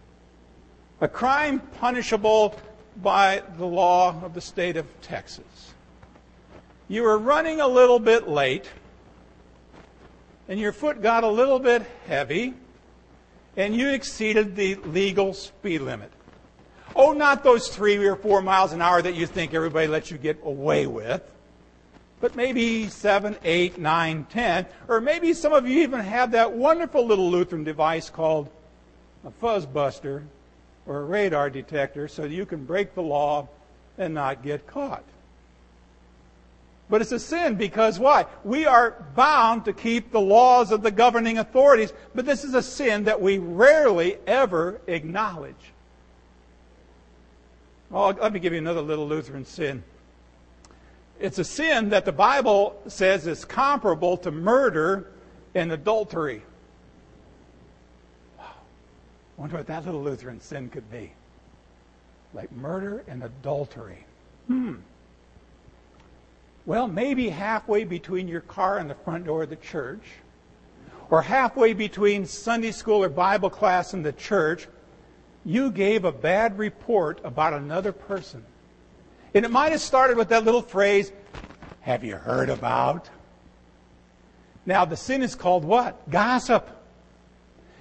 A 1.00 1.08
crime 1.08 1.60
punishable 1.80 2.60
by 3.02 3.42
the 3.56 3.66
law 3.66 4.22
of 4.22 4.34
the 4.34 4.40
state 4.40 4.76
of 4.76 4.86
Texas. 5.00 5.72
You 6.86 7.02
were 7.02 7.18
running 7.18 7.62
a 7.62 7.66
little 7.66 7.98
bit 7.98 8.28
late, 8.28 8.70
and 10.48 10.60
your 10.60 10.72
foot 10.72 11.00
got 11.00 11.24
a 11.24 11.28
little 11.28 11.58
bit 11.58 11.82
heavy, 12.06 12.52
and 13.56 13.74
you 13.74 13.88
exceeded 13.88 14.54
the 14.54 14.74
legal 14.74 15.32
speed 15.32 15.80
limit. 15.80 16.12
Oh, 16.94 17.12
not 17.12 17.42
those 17.42 17.68
three 17.68 17.96
or 18.06 18.16
four 18.16 18.42
miles 18.42 18.72
an 18.72 18.82
hour 18.82 19.00
that 19.00 19.14
you 19.14 19.26
think 19.26 19.54
everybody 19.54 19.88
lets 19.88 20.10
you 20.10 20.18
get 20.18 20.38
away 20.44 20.86
with, 20.86 21.22
but 22.20 22.36
maybe 22.36 22.88
seven, 22.88 23.36
eight, 23.44 23.78
nine, 23.78 24.26
ten, 24.28 24.66
or 24.88 25.00
maybe 25.00 25.32
some 25.32 25.54
of 25.54 25.66
you 25.66 25.82
even 25.82 26.00
have 26.00 26.32
that 26.32 26.52
wonderful 26.52 27.04
little 27.04 27.30
Lutheran 27.30 27.64
device 27.64 28.10
called 28.10 28.50
a 29.26 29.30
fuzz 29.30 29.66
buster 29.66 30.24
or 30.86 31.00
a 31.00 31.04
radar 31.04 31.50
detector 31.50 32.08
so 32.08 32.24
you 32.24 32.46
can 32.46 32.64
break 32.64 32.94
the 32.94 33.02
law 33.02 33.48
and 33.98 34.14
not 34.14 34.42
get 34.42 34.66
caught. 34.66 35.04
But 36.90 37.00
it's 37.00 37.12
a 37.12 37.18
sin 37.18 37.54
because 37.54 37.98
why? 37.98 38.26
We 38.44 38.66
are 38.66 39.04
bound 39.16 39.64
to 39.64 39.72
keep 39.72 40.10
the 40.12 40.20
laws 40.20 40.70
of 40.70 40.82
the 40.82 40.90
governing 40.90 41.38
authorities, 41.38 41.92
but 42.14 42.26
this 42.26 42.44
is 42.44 42.54
a 42.54 42.62
sin 42.62 43.04
that 43.04 43.20
we 43.20 43.38
rarely 43.38 44.18
ever 44.26 44.80
acknowledge. 44.86 45.72
Oh, 47.90 48.08
let 48.08 48.32
me 48.32 48.40
give 48.40 48.52
you 48.52 48.58
another 48.58 48.82
little 48.82 49.06
Lutheran 49.06 49.46
sin. 49.46 49.82
It's 51.20 51.38
a 51.38 51.44
sin 51.44 51.90
that 51.90 52.04
the 52.04 52.12
Bible 52.12 52.78
says 52.86 53.26
is 53.26 53.44
comparable 53.44 54.16
to 54.18 54.30
murder 54.30 55.10
and 55.54 55.72
adultery. 55.72 56.42
Wonder 59.36 59.56
what 59.56 59.66
that 59.66 59.84
little 59.84 60.02
Lutheran 60.02 60.40
sin 60.40 60.68
could 60.68 60.90
be. 60.90 61.12
Like 62.32 62.52
murder 62.52 63.04
and 63.08 63.22
adultery. 63.22 64.04
Hmm. 64.46 64.76
Well, 66.66 66.88
maybe 66.88 67.28
halfway 67.28 67.84
between 67.84 68.28
your 68.28 68.40
car 68.40 68.78
and 68.78 68.88
the 68.88 68.94
front 68.94 69.26
door 69.26 69.42
of 69.42 69.50
the 69.50 69.56
church, 69.56 70.04
or 71.10 71.20
halfway 71.20 71.74
between 71.74 72.24
Sunday 72.24 72.72
school 72.72 73.02
or 73.02 73.08
Bible 73.08 73.50
class 73.50 73.92
and 73.92 74.04
the 74.04 74.12
church, 74.12 74.66
you 75.44 75.70
gave 75.70 76.04
a 76.04 76.12
bad 76.12 76.58
report 76.58 77.20
about 77.22 77.52
another 77.52 77.92
person. 77.92 78.42
And 79.34 79.44
it 79.44 79.50
might 79.50 79.72
have 79.72 79.80
started 79.80 80.16
with 80.16 80.28
that 80.30 80.44
little 80.44 80.62
phrase, 80.62 81.12
Have 81.80 82.02
you 82.02 82.16
heard 82.16 82.48
about? 82.48 83.10
Now, 84.64 84.86
the 84.86 84.96
sin 84.96 85.22
is 85.22 85.34
called 85.34 85.64
what? 85.64 86.08
Gossip. 86.08 86.70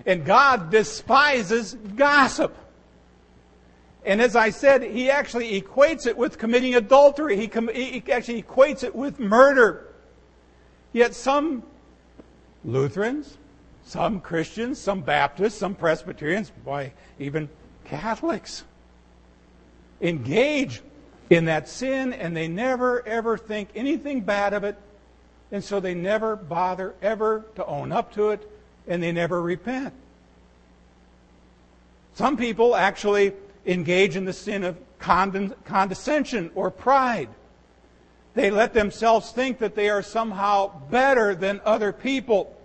And 0.06 0.26
God 0.26 0.70
despises 0.70 1.76
gossip. 1.96 2.56
And 4.06 4.22
as 4.22 4.36
I 4.36 4.50
said, 4.50 4.84
he 4.84 5.10
actually 5.10 5.60
equates 5.62 6.06
it 6.08 6.18
with 6.18 6.38
committing 6.38 6.76
adultery. 6.76 7.38
He, 7.38 7.48
com- 7.48 7.70
he 7.74 8.04
actually 8.12 8.44
equates 8.44 8.84
it 8.84 8.94
with 8.94 9.20
murder. 9.20 9.88
Yet 10.92 11.16
some 11.16 11.64
Lutherans, 12.66 13.38
some 13.86 14.20
Christians, 14.20 14.78
some 14.78 15.02
Baptists, 15.02 15.56
some 15.56 15.74
Presbyterians, 15.74 16.52
why, 16.64 16.94
even 17.18 17.50
Catholics 17.86 18.64
engage 20.02 20.82
in 21.30 21.46
that 21.46 21.70
sin 21.70 22.12
and 22.12 22.36
they 22.36 22.48
never 22.48 23.08
ever 23.08 23.38
think 23.38 23.70
anything 23.74 24.22
bad 24.22 24.54
of 24.54 24.64
it. 24.64 24.78
And 25.52 25.64
so 25.64 25.80
they 25.80 25.94
never 25.94 26.36
bother 26.36 26.94
ever 27.02 27.46
to 27.56 27.66
own 27.66 27.92
up 27.92 28.14
to 28.14 28.32
it 28.32 28.50
and 28.88 29.02
they 29.02 29.12
never 29.12 29.42
repent. 29.42 29.94
Some 32.16 32.38
people 32.38 32.76
actually 32.76 33.34
engage 33.66 34.16
in 34.16 34.26
the 34.26 34.34
sin 34.34 34.64
of 34.64 34.78
condescension 35.00 36.52
or 36.56 36.70
pride. 36.70 37.30
They 38.36 38.50
let 38.50 38.74
themselves 38.74 39.32
think 39.32 39.60
that 39.60 39.76
they 39.76 39.90
are 39.90 40.02
somehow 40.02 40.72
better 40.90 41.36
than 41.36 41.62
other 41.66 41.92
people. 41.92 42.56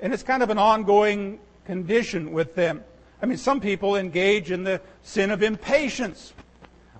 And 0.00 0.12
it's 0.12 0.22
kind 0.22 0.42
of 0.42 0.50
an 0.50 0.58
ongoing 0.58 1.40
condition 1.64 2.32
with 2.32 2.54
them. 2.54 2.84
I 3.20 3.26
mean, 3.26 3.38
some 3.38 3.60
people 3.60 3.96
engage 3.96 4.50
in 4.50 4.64
the 4.64 4.80
sin 5.02 5.30
of 5.30 5.42
impatience 5.42 6.32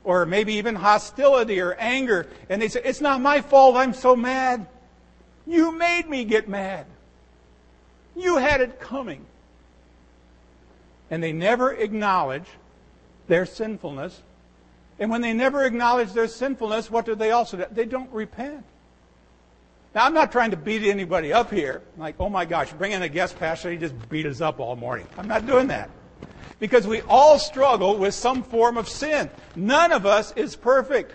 or 0.03 0.27
maybe 0.27 0.55
even 0.55 0.75
hostility 0.75 1.61
or 1.61 1.75
anger. 1.75 2.27
And 2.49 2.61
they 2.61 2.69
say, 2.69 2.81
It's 2.85 3.01
not 3.01 3.21
my 3.21 3.41
fault. 3.41 3.77
I'm 3.77 3.95
so 3.95 4.17
mad. 4.17 4.67
You 5.47 5.73
made 5.73 6.09
me 6.09 6.25
get 6.25 6.49
mad. 6.49 6.87
You 8.19 8.37
had 8.37 8.61
it 8.61 8.81
coming. 8.81 9.25
And 11.11 11.23
they 11.23 11.33
never 11.33 11.73
acknowledge 11.73 12.47
their 13.29 13.47
sinfulness. 13.47 14.21
And 14.99 15.11
when 15.11 15.21
they 15.21 15.33
never 15.33 15.65
acknowledge 15.65 16.13
their 16.13 16.27
sinfulness, 16.27 16.91
what 16.91 17.07
do 17.07 17.15
they 17.15 17.31
also 17.31 17.57
do? 17.57 17.65
They 17.71 17.85
don't 17.85 18.11
repent. 18.13 18.65
Now, 19.95 20.05
I'm 20.05 20.15
not 20.15 20.33
trying 20.33 20.51
to 20.51 20.57
beat 20.57 20.83
anybody 20.83 21.33
up 21.33 21.51
here. 21.51 21.83
Like, 21.97 22.17
oh 22.19 22.29
my 22.29 22.45
gosh, 22.45 22.73
bring 22.73 22.93
in 22.93 23.03
a 23.03 23.09
guest 23.09 23.39
pastor, 23.39 23.71
he 23.71 23.77
just 23.79 23.95
beat 24.09 24.27
us 24.27 24.41
up 24.41 24.61
all 24.61 24.77
morning. 24.77 25.07
I'm 25.17 25.29
not 25.29 25.47
doing 25.47 25.69
that. 25.69 25.89
Because 26.59 26.87
we 26.87 27.01
all 27.03 27.39
struggle 27.39 27.97
with 27.97 28.15
some 28.15 28.43
form 28.43 28.77
of 28.77 28.89
sin. 28.89 29.31
None 29.55 29.93
of 29.93 30.05
us 30.05 30.33
is 30.33 30.57
perfect. 30.57 31.15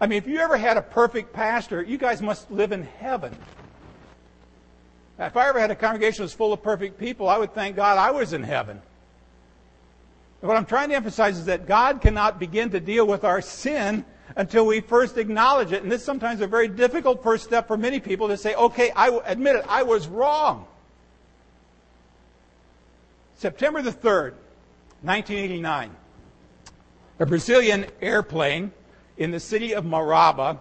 I 0.00 0.08
mean, 0.08 0.18
if 0.18 0.26
you 0.26 0.38
ever 0.38 0.56
had 0.56 0.76
a 0.76 0.82
perfect 0.82 1.32
pastor, 1.32 1.80
you 1.80 1.96
guys 1.96 2.20
must 2.20 2.50
live 2.50 2.72
in 2.72 2.82
heaven. 2.82 3.34
If 5.18 5.36
I 5.36 5.48
ever 5.48 5.60
had 5.60 5.70
a 5.70 5.76
congregation 5.76 6.18
that 6.18 6.24
was 6.24 6.34
full 6.34 6.52
of 6.52 6.62
perfect 6.62 6.98
people, 6.98 7.28
I 7.28 7.38
would 7.38 7.54
thank 7.54 7.76
God 7.76 7.98
I 7.98 8.10
was 8.10 8.32
in 8.32 8.42
heaven. 8.42 8.80
what 10.40 10.56
I'm 10.56 10.66
trying 10.66 10.88
to 10.88 10.96
emphasize 10.96 11.38
is 11.38 11.46
that 11.46 11.66
God 11.66 12.00
cannot 12.00 12.40
begin 12.40 12.70
to 12.70 12.80
deal 12.80 13.06
with 13.06 13.24
our 13.24 13.40
sin 13.40 14.04
until 14.36 14.66
we 14.66 14.80
first 14.80 15.18
acknowledge 15.18 15.72
it. 15.72 15.82
And 15.82 15.92
this 15.92 16.00
is 16.00 16.06
sometimes 16.06 16.40
a 16.40 16.46
very 16.46 16.68
difficult 16.68 17.22
first 17.22 17.44
step 17.44 17.68
for 17.68 17.76
many 17.76 18.00
people 18.00 18.28
to 18.28 18.36
say, 18.36 18.54
okay, 18.54 18.90
I 18.96 19.20
admit 19.26 19.56
it, 19.56 19.64
I 19.68 19.82
was 19.82 20.08
wrong. 20.08 20.66
September 23.36 23.82
the 23.82 23.90
3rd, 23.90 24.34
1989, 25.02 25.90
a 27.18 27.26
Brazilian 27.26 27.86
airplane 28.00 28.72
in 29.16 29.30
the 29.30 29.40
city 29.40 29.74
of 29.74 29.84
Maraba 29.84 30.58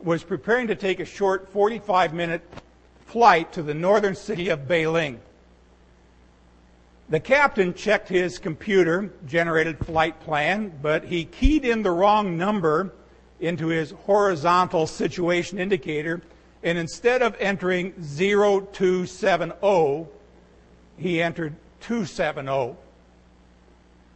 was 0.00 0.22
preparing 0.22 0.68
to 0.68 0.74
take 0.74 1.00
a 1.00 1.04
short 1.04 1.48
45 1.50 2.14
minute 2.14 2.42
flight 3.14 3.50
to 3.52 3.62
the 3.62 3.72
northern 3.72 4.14
city 4.16 4.48
of 4.48 4.66
Belém. 4.66 5.18
The 7.08 7.20
captain 7.20 7.72
checked 7.72 8.08
his 8.08 8.40
computer 8.40 9.12
generated 9.24 9.78
flight 9.78 10.18
plan, 10.18 10.72
but 10.82 11.04
he 11.04 11.24
keyed 11.24 11.64
in 11.64 11.84
the 11.84 11.92
wrong 11.92 12.36
number 12.36 12.92
into 13.38 13.68
his 13.68 13.92
horizontal 13.92 14.88
situation 14.88 15.60
indicator, 15.60 16.22
and 16.64 16.76
instead 16.76 17.22
of 17.22 17.36
entering 17.38 17.92
0270, 17.92 20.08
he 20.98 21.22
entered 21.22 21.54
270. 21.82 22.74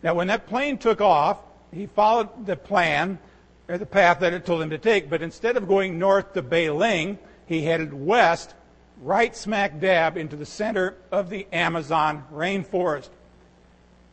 Now, 0.03 0.15
when 0.15 0.27
that 0.27 0.49
plane 0.49 0.77
took 0.77 1.01
off, 1.01 1.39
he 1.73 1.87
followed 1.87 2.47
the 2.47 2.57
plan 2.57 3.21
or 3.69 3.79
the 3.79 3.87
path 3.87 4.19
that 4.19 4.33
it 4.33 4.45
told 4.45 4.61
him 4.61 4.71
to 4.71 4.79
take, 4.79 5.09
but 5.09 5.23
instead 5.23 5.57
of 5.57 5.69
going 5.69 6.01
north 6.01 6.33
to 6.33 6.43
Belém, 6.43 7.17
he 7.47 7.63
headed 7.63 7.95
west, 7.95 8.55
right 9.01 9.35
smack 9.35 9.81
dab 9.81 10.17
into 10.17 10.37
the 10.37 10.47
center 10.47 10.97
of 11.11 11.31
the 11.31 11.47
Amazon 11.53 12.25
rainforest. 12.33 13.11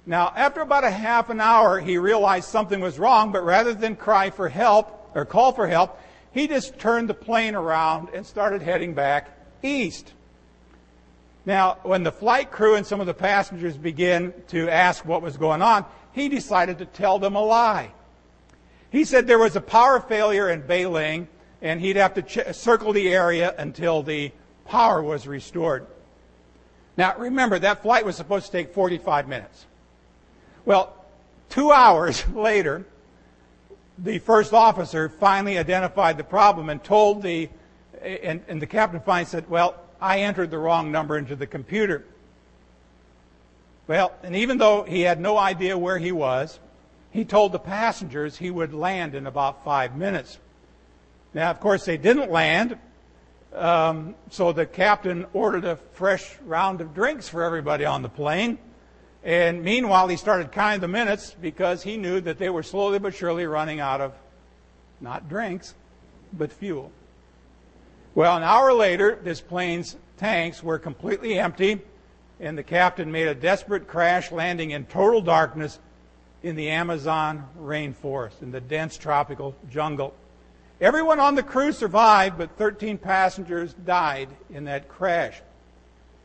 Now, 0.05 0.31
after 0.35 0.61
about 0.61 0.83
a 0.83 0.91
half 0.91 1.29
an 1.29 1.41
hour, 1.41 1.79
he 1.79 1.97
realized 1.97 2.47
something 2.47 2.79
was 2.79 2.99
wrong, 2.99 3.31
but 3.31 3.43
rather 3.43 3.73
than 3.73 3.95
cry 3.95 4.29
for 4.29 4.47
help 4.47 5.11
or 5.15 5.25
call 5.25 5.51
for 5.51 5.67
help, 5.67 5.99
he 6.31 6.47
just 6.47 6.77
turned 6.77 7.09
the 7.09 7.15
plane 7.15 7.55
around 7.55 8.09
and 8.13 8.25
started 8.25 8.61
heading 8.61 8.93
back 8.93 9.29
east. 9.63 10.13
Now, 11.45 11.77
when 11.83 12.03
the 12.03 12.11
flight 12.11 12.51
crew 12.51 12.75
and 12.75 12.85
some 12.85 12.99
of 12.99 13.07
the 13.07 13.13
passengers 13.13 13.77
began 13.77 14.33
to 14.49 14.69
ask 14.69 15.05
what 15.05 15.21
was 15.21 15.37
going 15.37 15.61
on, 15.61 15.85
he 16.11 16.29
decided 16.29 16.79
to 16.79 16.85
tell 16.85 17.19
them 17.19 17.35
a 17.35 17.41
lie. 17.41 17.91
He 18.91 19.05
said 19.05 19.27
there 19.27 19.39
was 19.39 19.55
a 19.55 19.61
power 19.61 19.99
failure 19.99 20.49
in 20.49 20.63
Belém, 20.63 21.27
and 21.61 21.81
he'd 21.81 21.95
have 21.95 22.13
to 22.15 22.21
ch- 22.21 22.55
circle 22.55 22.93
the 22.93 23.13
area 23.13 23.53
until 23.57 24.03
the 24.03 24.31
power 24.65 25.01
was 25.01 25.27
restored. 25.27 25.87
Now, 26.97 27.15
remember, 27.17 27.59
that 27.59 27.81
flight 27.81 28.05
was 28.05 28.15
supposed 28.15 28.47
to 28.47 28.51
take 28.51 28.73
45 28.73 29.27
minutes. 29.27 29.65
Well, 30.65 30.95
two 31.49 31.71
hours 31.71 32.27
later, 32.29 32.85
the 33.97 34.19
first 34.19 34.53
officer 34.53 35.09
finally 35.09 35.57
identified 35.57 36.17
the 36.17 36.23
problem 36.23 36.69
and 36.69 36.83
told 36.83 37.21
the, 37.21 37.49
and, 38.01 38.43
and 38.47 38.61
the 38.61 38.67
captain 38.67 38.99
finally 38.99 39.25
said, 39.25 39.49
well, 39.49 39.75
I 40.01 40.19
entered 40.19 40.51
the 40.51 40.57
wrong 40.57 40.91
number 40.91 41.17
into 41.17 41.35
the 41.35 41.47
computer. 41.47 42.03
Well, 43.87 44.13
and 44.23 44.35
even 44.35 44.57
though 44.57 44.83
he 44.83 45.01
had 45.01 45.19
no 45.19 45.37
idea 45.37 45.77
where 45.77 45.97
he 45.97 46.11
was, 46.11 46.59
he 47.11 47.23
told 47.23 47.51
the 47.51 47.59
passengers 47.59 48.37
he 48.37 48.51
would 48.51 48.73
land 48.73 49.15
in 49.15 49.27
about 49.27 49.63
five 49.63 49.95
minutes. 49.95 50.37
Now, 51.33 51.51
of 51.51 51.59
course, 51.59 51.85
they 51.85 51.97
didn't 51.97 52.31
land, 52.31 52.77
um, 53.55 54.15
so 54.29 54.51
the 54.51 54.65
captain 54.65 55.25
ordered 55.33 55.65
a 55.65 55.77
fresh 55.93 56.37
round 56.45 56.81
of 56.81 56.93
drinks 56.93 57.27
for 57.27 57.43
everybody 57.43 57.85
on 57.85 58.01
the 58.01 58.09
plane. 58.09 58.57
And 59.23 59.63
meanwhile, 59.63 60.07
he 60.07 60.17
started 60.17 60.51
counting 60.51 60.81
the 60.81 60.87
minutes 60.87 61.35
because 61.41 61.81
he 61.81 61.97
knew 61.97 62.21
that 62.21 62.37
they 62.37 62.49
were 62.49 62.63
slowly 62.63 62.99
but 62.99 63.15
surely 63.15 63.45
running 63.47 63.79
out 63.79 64.01
of 64.01 64.13
not 65.01 65.27
drinks, 65.27 65.73
but 66.33 66.51
fuel. 66.51 66.91
Well, 68.13 68.37
an 68.37 68.43
hour 68.43 68.71
later, 68.71 69.19
this 69.23 69.41
plane's 69.41 69.95
tanks 70.17 70.63
were 70.63 70.79
completely 70.79 71.39
empty, 71.39 71.81
and 72.39 72.57
the 72.57 72.63
captain 72.63 73.11
made 73.11 73.27
a 73.27 73.35
desperate 73.35 73.87
crash 73.87 74.31
landing 74.31 74.71
in 74.71 74.85
total 74.85 75.21
darkness 75.21 75.79
in 76.43 76.55
the 76.55 76.69
Amazon 76.69 77.47
rainforest, 77.59 78.41
in 78.41 78.51
the 78.51 78.61
dense 78.61 78.97
tropical 78.97 79.55
jungle. 79.69 80.13
Everyone 80.85 81.19
on 81.19 81.33
the 81.33 81.41
crew 81.41 81.71
survived, 81.71 82.37
but 82.37 82.59
13 82.59 82.99
passengers 82.99 83.73
died 83.73 84.29
in 84.51 84.65
that 84.65 84.87
crash. 84.87 85.41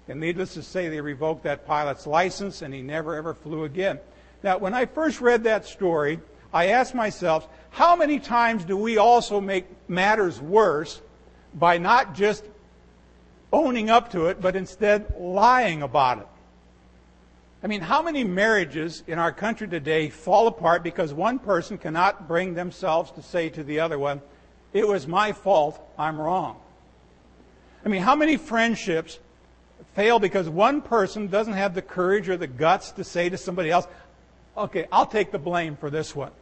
And 0.07 0.21
needless 0.21 0.53
to 0.53 0.63
say, 0.63 0.91
they 0.91 1.01
revoked 1.01 1.45
that 1.45 1.67
pilot's 1.67 2.07
license 2.07 2.61
and 2.61 2.75
he 2.75 2.83
never 2.83 3.15
ever 3.15 3.33
flew 3.33 3.65
again. 3.65 3.99
Now, 4.43 4.59
when 4.59 4.75
I 4.75 4.85
first 4.85 5.23
read 5.23 5.45
that 5.45 5.65
story, 5.65 6.21
I 6.53 6.67
asked 6.67 6.95
myself, 6.95 7.49
how 7.71 7.97
many 7.97 8.19
times 8.19 8.67
do 8.67 8.77
we 8.77 8.99
also 8.99 9.41
make 9.41 9.65
matters 9.89 10.39
worse 10.43 11.01
by 11.55 11.79
not 11.79 12.15
just 12.15 12.45
owning 13.55 13.89
up 13.89 14.13
to 14.13 14.27
it, 14.27 14.43
but 14.43 14.57
instead 14.57 15.15
lying 15.19 15.81
about 15.81 16.19
it? 16.19 16.27
I 17.63 17.67
mean, 17.67 17.81
how 17.81 18.03
many 18.03 18.25
marriages 18.25 19.05
in 19.07 19.19
our 19.19 19.33
country 19.33 19.69
today 19.69 20.11
fall 20.11 20.49
apart 20.49 20.83
because 20.83 21.15
one 21.15 21.39
person 21.39 21.79
cannot 21.79 22.29
bring 22.29 22.53
themselves 22.53 23.11
to 23.13 23.23
say 23.23 23.49
to 23.49 23.65
the 23.65 23.81
other 23.81 23.99
one, 23.99 24.21
it 24.73 24.87
was 24.87 25.07
my 25.07 25.33
fault, 25.33 25.81
I'm 25.99 26.21
wrong? 26.21 26.57
I 27.85 27.89
mean, 27.89 28.03
how 28.03 28.15
many 28.15 28.37
friendships 28.37 29.19
fail 29.95 30.19
because 30.19 30.49
one 30.49 30.83
person 30.83 31.27
doesn't 31.27 31.55
have 31.55 31.75
the 31.75 31.83
courage 31.83 32.29
or 32.29 32.37
the 32.37 32.47
guts 32.47 32.93
to 32.93 33.05
say 33.05 33.29
to 33.29 33.37
somebody 33.37 33.71
else, 33.71 33.87
okay, 34.57 34.87
I'll 34.93 35.07
take 35.07 35.33
the 35.33 35.39
blame 35.39 35.77
for 35.77 35.91
this 35.91 36.15
one. 36.15 36.33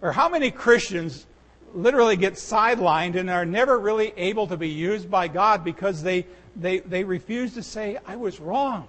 Or 0.00 0.12
how 0.12 0.28
many 0.28 0.50
Christians 0.50 1.26
literally 1.74 2.16
get 2.16 2.34
sidelined 2.34 3.16
and 3.16 3.28
are 3.28 3.44
never 3.44 3.78
really 3.78 4.12
able 4.16 4.46
to 4.46 4.56
be 4.56 4.68
used 4.68 5.10
by 5.10 5.28
God 5.28 5.64
because 5.64 6.02
they, 6.02 6.26
they, 6.56 6.78
they 6.78 7.04
refuse 7.04 7.54
to 7.54 7.62
say, 7.62 7.98
I 8.06 8.16
was 8.16 8.38
wrong. 8.40 8.86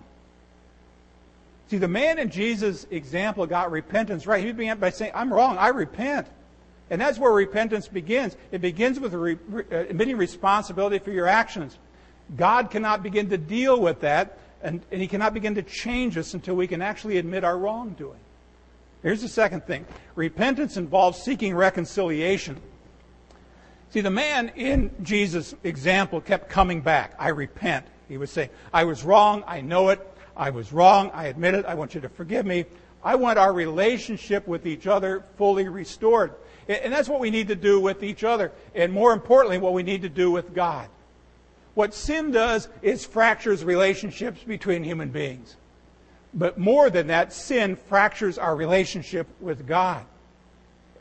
See, 1.67 1.78
the 1.78 1.88
man 1.88 2.19
in 2.19 2.30
Jesus' 2.30 2.86
example 2.91 3.47
got 3.47 3.71
repentance 3.71 4.28
right. 4.28 4.43
He 4.43 4.51
began 4.51 4.78
by 4.78 4.91
saying, 4.91 5.13
I'm 5.15 5.34
wrong, 5.34 5.58
I 5.58 5.69
repent. 5.69 6.28
And 6.89 7.02
that's 7.02 7.17
where 7.17 7.32
repentance 7.32 7.88
begins. 7.88 8.38
It 8.52 8.62
begins 8.62 9.00
with 9.00 9.13
re- 9.13 9.38
uh, 9.71 9.76
admitting 9.76 10.17
responsibility 10.17 11.00
for 11.00 11.12
your 11.12 11.28
actions. 11.28 11.78
God 12.36 12.69
cannot 12.69 13.04
begin 13.04 13.30
to 13.30 13.38
deal 13.38 13.80
with 13.80 14.02
that, 14.02 14.38
and, 14.62 14.82
and 14.91 15.02
He 15.02 15.08
cannot 15.08 15.34
begin 15.34 15.56
to 15.56 15.63
change 15.63 16.17
us 16.17 16.34
until 16.34 16.56
we 16.56 16.67
can 16.67 16.82
actually 16.82 17.17
admit 17.17 17.43
our 17.43 17.58
wrongdoing. 17.58 18.19
Here's 19.02 19.21
the 19.21 19.28
second 19.28 19.65
thing 19.65 19.86
repentance 20.15 20.78
involves 20.78 21.21
seeking 21.21 21.56
reconciliation. 21.56 22.62
See, 23.91 24.02
the 24.02 24.10
man 24.10 24.52
in 24.56 24.91
Jesus' 25.04 25.56
example 25.63 26.19
kept 26.19 26.50
coming 26.50 26.82
back. 26.82 27.13
I 27.17 27.30
repent. 27.30 27.86
He 28.08 28.17
was 28.17 28.32
saying, 28.32 28.50
I 28.74 28.84
was 28.84 29.04
wrong. 29.04 29.43
I 29.48 29.62
know 29.62 29.89
it. 29.89 30.06
I 30.36 30.50
was 30.50 30.74
wrong. 30.74 31.12
I 31.13 31.28
admit 31.28 31.54
it. 31.54 31.65
I 31.65 31.76
want 31.76 31.95
you 31.95 32.02
to 32.02 32.10
forgive 32.10 32.45
me. 32.45 32.65
I 33.04 33.15
want 33.15 33.38
our 33.38 33.54
relationship 33.54 34.48
with 34.48 34.65
each 34.65 34.88
other 34.88 35.24
fully 35.38 35.67
restored. 35.69 36.34
And 36.67 36.91
that's 36.91 37.08
what 37.08 37.19
we 37.19 37.30
need 37.30 37.47
to 37.49 37.56
do 37.56 37.80
with 37.80 38.04
each 38.04 38.23
other. 38.23 38.51
And 38.73 38.91
more 38.91 39.13
importantly, 39.13 39.58
what 39.58 39.73
we 39.73 39.84
need 39.84 40.01
to 40.01 40.10
do 40.10 40.32
with 40.32 40.54
God. 40.54 40.89
What 41.75 41.93
sin 41.93 42.32
does 42.32 42.69
is 42.82 43.06
fractures 43.06 43.63
relationships 43.63 44.41
between 44.43 44.84
human 44.84 45.10
beings. 45.10 45.58
But 46.34 46.58
more 46.58 46.89
than 46.89 47.08
that, 47.08 47.34
sin 47.34 47.75
fractures 47.75 48.38
our 48.38 48.56
relationship 48.56 49.28
with 49.39 49.67
God. 49.67 50.06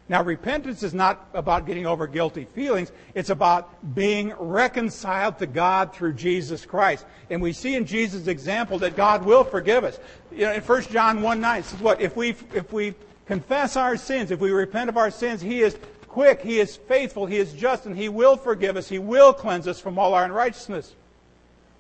Now, 0.07 0.22
repentance 0.22 0.83
is 0.83 0.92
not 0.92 1.29
about 1.33 1.66
getting 1.66 1.87
over 1.87 2.07
guilty 2.07 2.44
feelings. 2.44 2.92
It's 3.14 3.31
about 3.31 3.94
being 3.94 4.35
reconciled 4.38 5.38
to 5.38 5.46
God 5.46 5.94
through 5.94 6.12
Jesus 6.12 6.66
Christ. 6.66 7.07
And 7.31 7.40
we 7.40 7.55
see 7.55 7.74
in 7.74 7.87
Jesus' 7.87 8.27
example 8.27 8.79
that 8.81 8.96
God 8.96 9.24
will 9.24 9.44
forgive 9.44 9.83
us. 9.83 9.98
You 10.31 10.42
know, 10.42 10.53
in 10.53 10.61
1 10.61 10.83
John 10.83 11.22
1 11.22 11.40
9, 11.40 11.61
it 11.61 11.64
says 11.64 11.81
what? 11.81 12.03
If 12.03 12.16
we, 12.16 12.31
if 12.53 12.70
we 12.70 12.94
confess 13.27 13.77
our 13.77 13.97
sins, 13.97 14.31
if 14.31 14.41
we 14.41 14.51
repent 14.51 14.89
of 14.89 14.97
our 14.97 15.11
sins, 15.11 15.41
He 15.41 15.61
is 15.61 15.77
quick, 16.09 16.43
He 16.43 16.61
is 16.61 16.77
faithful, 16.77 17.27
He 17.27 17.39
is 17.39 17.53
just, 17.53 17.87
and 17.87 17.97
He 17.97 18.09
will 18.09 18.37
forgive 18.37 18.77
us. 18.77 18.89
He 18.89 18.99
will 18.99 19.33
cleanse 19.33 19.67
us 19.67 19.81
from 19.81 19.99
all 19.99 20.15
our 20.15 20.25
unrighteousness. 20.25 20.95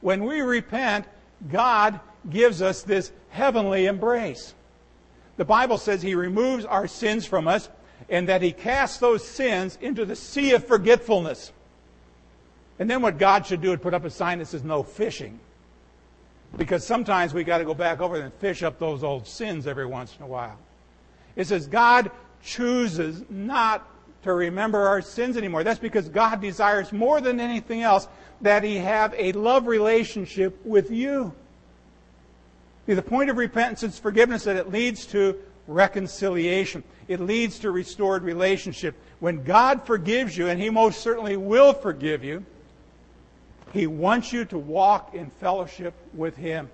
When 0.00 0.24
we 0.24 0.40
repent, 0.40 1.06
God 1.50 2.00
gives 2.28 2.62
us 2.62 2.82
this 2.82 3.12
heavenly 3.30 3.86
embrace. 3.86 4.54
The 5.36 5.44
Bible 5.44 5.78
says 5.78 6.02
He 6.02 6.14
removes 6.14 6.64
our 6.64 6.86
sins 6.86 7.26
from 7.26 7.48
us 7.48 7.68
and 8.08 8.28
that 8.28 8.42
He 8.42 8.52
casts 8.52 8.98
those 8.98 9.26
sins 9.26 9.78
into 9.80 10.04
the 10.04 10.16
sea 10.16 10.52
of 10.52 10.66
forgetfulness. 10.66 11.52
And 12.78 12.90
then 12.90 13.02
what 13.02 13.18
God 13.18 13.46
should 13.46 13.60
do 13.60 13.72
is 13.72 13.80
put 13.80 13.94
up 13.94 14.04
a 14.04 14.10
sign 14.10 14.38
that 14.38 14.46
says 14.46 14.64
no 14.64 14.82
fishing. 14.82 15.38
Because 16.56 16.86
sometimes 16.86 17.34
we 17.34 17.44
got 17.44 17.58
to 17.58 17.64
go 17.64 17.74
back 17.74 18.00
over 18.00 18.16
and 18.16 18.32
fish 18.34 18.62
up 18.62 18.78
those 18.78 19.02
old 19.02 19.26
sins 19.26 19.66
every 19.66 19.86
once 19.86 20.14
in 20.16 20.24
a 20.24 20.26
while. 20.26 20.58
It 21.36 21.46
says 21.46 21.66
God 21.66 22.10
chooses 22.42 23.22
not 23.28 23.88
to 24.22 24.32
remember 24.32 24.86
our 24.86 25.02
sins 25.02 25.36
anymore. 25.36 25.64
That's 25.64 25.80
because 25.80 26.08
God 26.08 26.40
desires 26.40 26.92
more 26.92 27.20
than 27.20 27.40
anything 27.40 27.82
else 27.82 28.08
that 28.40 28.62
He 28.62 28.76
have 28.76 29.14
a 29.16 29.32
love 29.32 29.66
relationship 29.66 30.58
with 30.64 30.90
you. 30.90 31.34
See, 32.86 32.94
the 32.94 33.02
point 33.02 33.30
of 33.30 33.36
repentance 33.36 33.82
is 33.82 33.98
forgiveness 33.98 34.44
that 34.44 34.56
it 34.56 34.70
leads 34.70 35.06
to 35.06 35.36
reconciliation. 35.66 36.84
It 37.08 37.20
leads 37.20 37.58
to 37.60 37.70
restored 37.70 38.22
relationship. 38.22 38.94
When 39.20 39.42
God 39.42 39.86
forgives 39.86 40.36
you, 40.36 40.48
and 40.48 40.60
He 40.60 40.70
most 40.70 41.00
certainly 41.00 41.36
will 41.36 41.72
forgive 41.72 42.22
you, 42.24 42.44
He 43.72 43.86
wants 43.86 44.32
you 44.32 44.44
to 44.46 44.58
walk 44.58 45.14
in 45.14 45.30
fellowship 45.40 45.94
with 46.12 46.36
Him. 46.36 46.70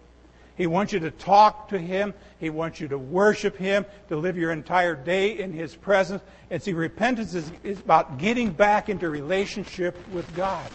He 0.61 0.67
wants 0.67 0.93
you 0.93 1.01
to 1.01 1.11
talk 1.11 1.71
to 1.71 1.79
Him. 1.79 2.13
He 2.39 2.51
wants 2.51 2.81
you 2.81 2.89
to 2.89 2.99
worship 2.99 3.57
Him, 3.57 3.87
to 4.11 4.17
live 4.17 4.37
your 4.37 4.53
entire 4.53 4.95
day 4.95 5.39
in 5.39 5.55
His 5.55 5.75
presence. 5.75 6.23
And 6.51 6.63
see, 6.63 6.75
repentance 6.75 7.35
is, 7.35 7.51
is 7.65 7.81
about 7.81 8.19
getting 8.19 8.51
back 8.51 8.91
into 8.91 9.09
relationship 9.09 9.97
with 10.13 10.37
God. 10.37 10.71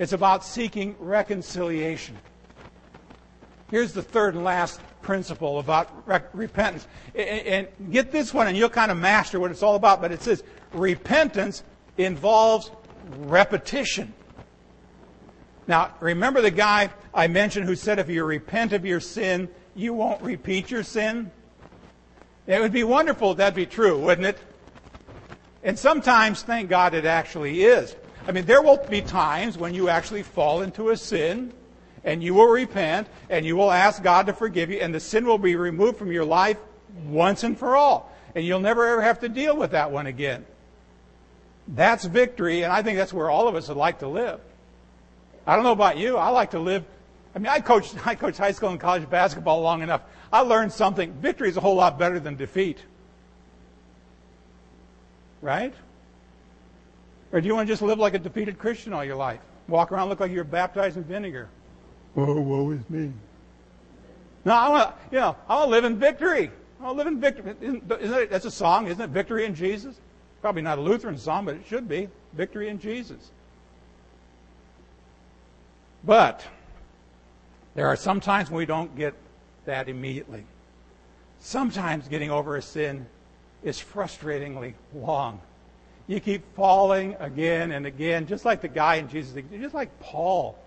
It's 0.00 0.12
about 0.12 0.44
seeking 0.44 0.96
reconciliation. 0.98 2.18
Here's 3.70 3.92
the 3.92 4.02
third 4.02 4.34
and 4.34 4.42
last 4.42 4.80
principle 5.00 5.60
about 5.60 6.08
re- 6.08 6.18
repentance. 6.32 6.88
And, 7.14 7.68
and 7.78 7.92
get 7.92 8.10
this 8.10 8.34
one, 8.34 8.48
and 8.48 8.56
you'll 8.56 8.68
kind 8.68 8.90
of 8.90 8.98
master 8.98 9.38
what 9.38 9.52
it's 9.52 9.62
all 9.62 9.76
about. 9.76 10.00
But 10.00 10.10
it 10.10 10.22
says 10.22 10.42
repentance 10.72 11.62
involves 11.98 12.72
repetition. 13.18 14.12
Now, 15.66 15.94
remember 16.00 16.40
the 16.40 16.50
guy 16.50 16.90
I 17.12 17.28
mentioned 17.28 17.66
who 17.66 17.76
said 17.76 17.98
if 17.98 18.08
you 18.08 18.24
repent 18.24 18.72
of 18.72 18.84
your 18.84 19.00
sin, 19.00 19.48
you 19.74 19.94
won't 19.94 20.22
repeat 20.22 20.70
your 20.70 20.82
sin? 20.82 21.30
It 22.46 22.60
would 22.60 22.72
be 22.72 22.84
wonderful 22.84 23.32
if 23.32 23.38
that'd 23.38 23.54
be 23.54 23.66
true, 23.66 23.98
wouldn't 23.98 24.26
it? 24.26 24.38
And 25.62 25.78
sometimes, 25.78 26.42
thank 26.42 26.68
God, 26.68 26.92
it 26.92 27.06
actually 27.06 27.64
is. 27.64 27.96
I 28.28 28.32
mean, 28.32 28.44
there 28.44 28.60
will 28.60 28.76
be 28.88 29.00
times 29.00 29.56
when 29.56 29.74
you 29.74 29.88
actually 29.88 30.22
fall 30.22 30.60
into 30.60 30.90
a 30.90 30.96
sin 30.96 31.54
and 32.04 32.22
you 32.22 32.34
will 32.34 32.48
repent 32.48 33.08
and 33.30 33.46
you 33.46 33.56
will 33.56 33.70
ask 33.70 34.02
God 34.02 34.26
to 34.26 34.34
forgive 34.34 34.70
you 34.70 34.78
and 34.78 34.94
the 34.94 35.00
sin 35.00 35.24
will 35.24 35.38
be 35.38 35.56
removed 35.56 35.96
from 35.96 36.12
your 36.12 36.24
life 36.24 36.58
once 37.06 37.44
and 37.44 37.58
for 37.58 37.76
all. 37.76 38.12
And 38.34 38.44
you'll 38.44 38.60
never 38.60 38.86
ever 38.86 39.02
have 39.02 39.20
to 39.20 39.28
deal 39.28 39.56
with 39.56 39.70
that 39.70 39.90
one 39.90 40.06
again. 40.06 40.44
That's 41.66 42.04
victory, 42.04 42.62
and 42.62 42.72
I 42.72 42.82
think 42.82 42.98
that's 42.98 43.12
where 43.12 43.30
all 43.30 43.48
of 43.48 43.54
us 43.54 43.68
would 43.68 43.76
like 43.78 44.00
to 44.00 44.08
live. 44.08 44.40
I 45.46 45.54
don't 45.54 45.64
know 45.64 45.72
about 45.72 45.98
you. 45.98 46.16
I 46.16 46.28
like 46.28 46.50
to 46.52 46.58
live. 46.58 46.84
I 47.34 47.38
mean, 47.38 47.48
I 47.48 47.60
coached, 47.60 47.94
I 48.06 48.14
coached 48.14 48.38
high 48.38 48.52
school 48.52 48.70
and 48.70 48.80
college 48.80 49.08
basketball 49.08 49.60
long 49.60 49.82
enough. 49.82 50.02
I 50.32 50.40
learned 50.40 50.72
something. 50.72 51.12
Victory 51.14 51.48
is 51.48 51.56
a 51.56 51.60
whole 51.60 51.76
lot 51.76 51.98
better 51.98 52.18
than 52.18 52.36
defeat. 52.36 52.78
Right? 55.42 55.74
Or 57.32 57.40
do 57.40 57.46
you 57.46 57.54
want 57.54 57.66
to 57.66 57.72
just 57.72 57.82
live 57.82 57.98
like 57.98 58.14
a 58.14 58.18
defeated 58.18 58.58
Christian 58.58 58.92
all 58.92 59.04
your 59.04 59.16
life? 59.16 59.40
Walk 59.68 59.92
around 59.92 60.08
look 60.08 60.20
like 60.20 60.30
you're 60.30 60.44
baptized 60.44 60.96
in 60.96 61.04
vinegar. 61.04 61.48
Oh, 62.16 62.40
woe 62.40 62.70
is 62.70 62.88
me. 62.88 63.12
No, 64.44 64.54
I 64.54 64.68
want 64.68 64.88
to, 64.88 64.94
you 65.10 65.20
know, 65.20 65.36
I 65.48 65.56
want 65.56 65.66
to 65.66 65.70
live 65.70 65.84
in 65.84 65.98
victory. 65.98 66.50
I 66.80 66.84
want 66.84 66.94
to 66.94 66.98
live 66.98 67.06
in 67.06 67.20
victory. 67.20 67.54
Isn't, 67.60 67.92
isn't 67.92 68.18
it, 68.18 68.30
that's 68.30 68.44
a 68.44 68.50
song, 68.50 68.86
isn't 68.86 69.00
it? 69.00 69.10
Victory 69.10 69.46
in 69.46 69.54
Jesus? 69.54 70.00
Probably 70.42 70.62
not 70.62 70.78
a 70.78 70.80
Lutheran 70.82 71.16
song, 71.16 71.46
but 71.46 71.54
it 71.54 71.64
should 71.66 71.88
be. 71.88 72.08
Victory 72.34 72.68
in 72.68 72.78
Jesus. 72.78 73.30
But 76.06 76.44
there 77.74 77.86
are 77.86 77.96
some 77.96 78.20
times 78.20 78.50
when 78.50 78.58
we 78.58 78.66
don't 78.66 78.94
get 78.96 79.14
that 79.64 79.88
immediately. 79.88 80.44
Sometimes 81.40 82.08
getting 82.08 82.30
over 82.30 82.56
a 82.56 82.62
sin 82.62 83.06
is 83.62 83.78
frustratingly 83.78 84.74
long. 84.94 85.40
You 86.06 86.20
keep 86.20 86.42
falling 86.54 87.16
again 87.18 87.72
and 87.72 87.86
again, 87.86 88.26
just 88.26 88.44
like 88.44 88.60
the 88.60 88.68
guy 88.68 88.96
in 88.96 89.08
Jesus, 89.08 89.42
just 89.50 89.74
like 89.74 89.98
Paul. 90.00 90.58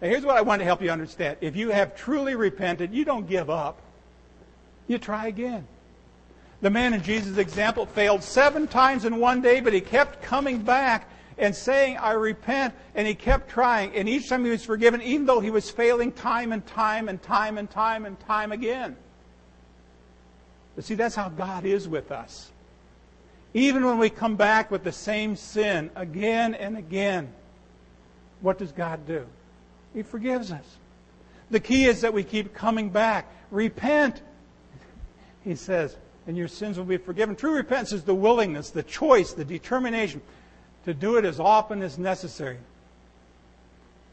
Now, 0.00 0.08
here's 0.08 0.24
what 0.24 0.36
I 0.36 0.40
want 0.40 0.60
to 0.60 0.64
help 0.64 0.80
you 0.80 0.90
understand. 0.90 1.36
If 1.42 1.56
you 1.56 1.70
have 1.70 1.94
truly 1.94 2.34
repented, 2.34 2.94
you 2.94 3.04
don't 3.04 3.28
give 3.28 3.50
up. 3.50 3.78
You 4.88 4.96
try 4.96 5.26
again. 5.26 5.66
The 6.62 6.70
man 6.70 6.94
in 6.94 7.02
Jesus' 7.02 7.36
example 7.36 7.84
failed 7.84 8.22
seven 8.22 8.66
times 8.66 9.04
in 9.04 9.16
one 9.16 9.42
day, 9.42 9.60
but 9.60 9.74
he 9.74 9.80
kept 9.80 10.22
coming 10.22 10.58
back 10.58 11.09
and 11.40 11.56
saying, 11.56 11.96
I 11.96 12.12
repent, 12.12 12.74
and 12.94 13.08
he 13.08 13.14
kept 13.14 13.48
trying. 13.48 13.94
And 13.96 14.08
each 14.08 14.28
time 14.28 14.44
he 14.44 14.50
was 14.50 14.64
forgiven, 14.64 15.00
even 15.02 15.26
though 15.26 15.40
he 15.40 15.50
was 15.50 15.70
failing 15.70 16.12
time 16.12 16.52
and 16.52 16.64
time 16.66 17.08
and 17.08 17.20
time 17.20 17.58
and 17.58 17.68
time 17.68 18.04
and 18.04 18.20
time 18.20 18.52
again. 18.52 18.96
But 20.76 20.84
see, 20.84 20.94
that's 20.94 21.14
how 21.14 21.30
God 21.30 21.64
is 21.64 21.88
with 21.88 22.12
us. 22.12 22.52
Even 23.54 23.84
when 23.84 23.98
we 23.98 24.10
come 24.10 24.36
back 24.36 24.70
with 24.70 24.84
the 24.84 24.92
same 24.92 25.34
sin 25.34 25.90
again 25.96 26.54
and 26.54 26.76
again, 26.76 27.32
what 28.42 28.58
does 28.58 28.70
God 28.70 29.06
do? 29.06 29.26
He 29.94 30.02
forgives 30.02 30.52
us. 30.52 30.64
The 31.50 31.58
key 31.58 31.86
is 31.86 32.02
that 32.02 32.14
we 32.14 32.22
keep 32.22 32.54
coming 32.54 32.90
back. 32.90 33.26
Repent, 33.50 34.20
he 35.42 35.56
says, 35.56 35.96
and 36.26 36.36
your 36.36 36.48
sins 36.48 36.78
will 36.78 36.84
be 36.84 36.98
forgiven. 36.98 37.34
True 37.34 37.54
repentance 37.54 37.92
is 37.92 38.04
the 38.04 38.14
willingness, 38.14 38.70
the 38.70 38.84
choice, 38.84 39.32
the 39.32 39.44
determination 39.44 40.20
to 40.84 40.94
do 40.94 41.16
it 41.16 41.24
as 41.24 41.38
often 41.38 41.82
as 41.82 41.98
necessary. 41.98 42.58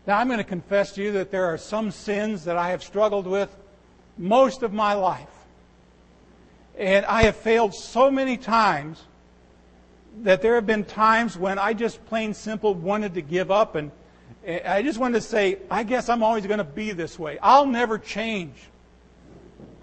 Now, 0.06 0.18
I'm 0.18 0.28
going 0.28 0.38
to 0.38 0.44
confess 0.44 0.94
to 0.94 1.04
you 1.04 1.12
that 1.14 1.32
there 1.32 1.46
are 1.46 1.58
some 1.58 1.92
sins 1.92 2.46
that 2.46 2.58
I 2.58 2.70
have 2.70 2.82
struggled 2.82 3.28
with 3.28 3.56
most 4.18 4.64
of 4.64 4.74
my 4.74 4.94
life. 4.94 5.28
And 6.78 7.06
I 7.06 7.24
have 7.24 7.36
failed 7.36 7.74
so 7.74 8.10
many 8.10 8.38
times 8.38 9.04
that 10.24 10.42
there 10.42 10.56
have 10.56 10.66
been 10.66 10.86
times 10.86 11.38
when 11.38 11.60
I 11.60 11.74
just 11.74 12.04
plain 12.06 12.34
simple 12.34 12.74
wanted 12.74 13.16
to 13.16 13.22
give 13.22 13.52
up 13.52 13.76
and 13.76 13.92
I 14.48 14.82
just 14.82 14.98
wanted 14.98 15.16
to 15.16 15.22
say, 15.22 15.58
I 15.70 15.84
guess 15.84 16.08
I'm 16.08 16.24
always 16.24 16.48
going 16.48 16.60
to 16.60 16.64
be 16.64 16.92
this 16.92 17.20
way. 17.20 17.38
I'll 17.42 17.66
never 17.66 17.98
change. 17.98 18.56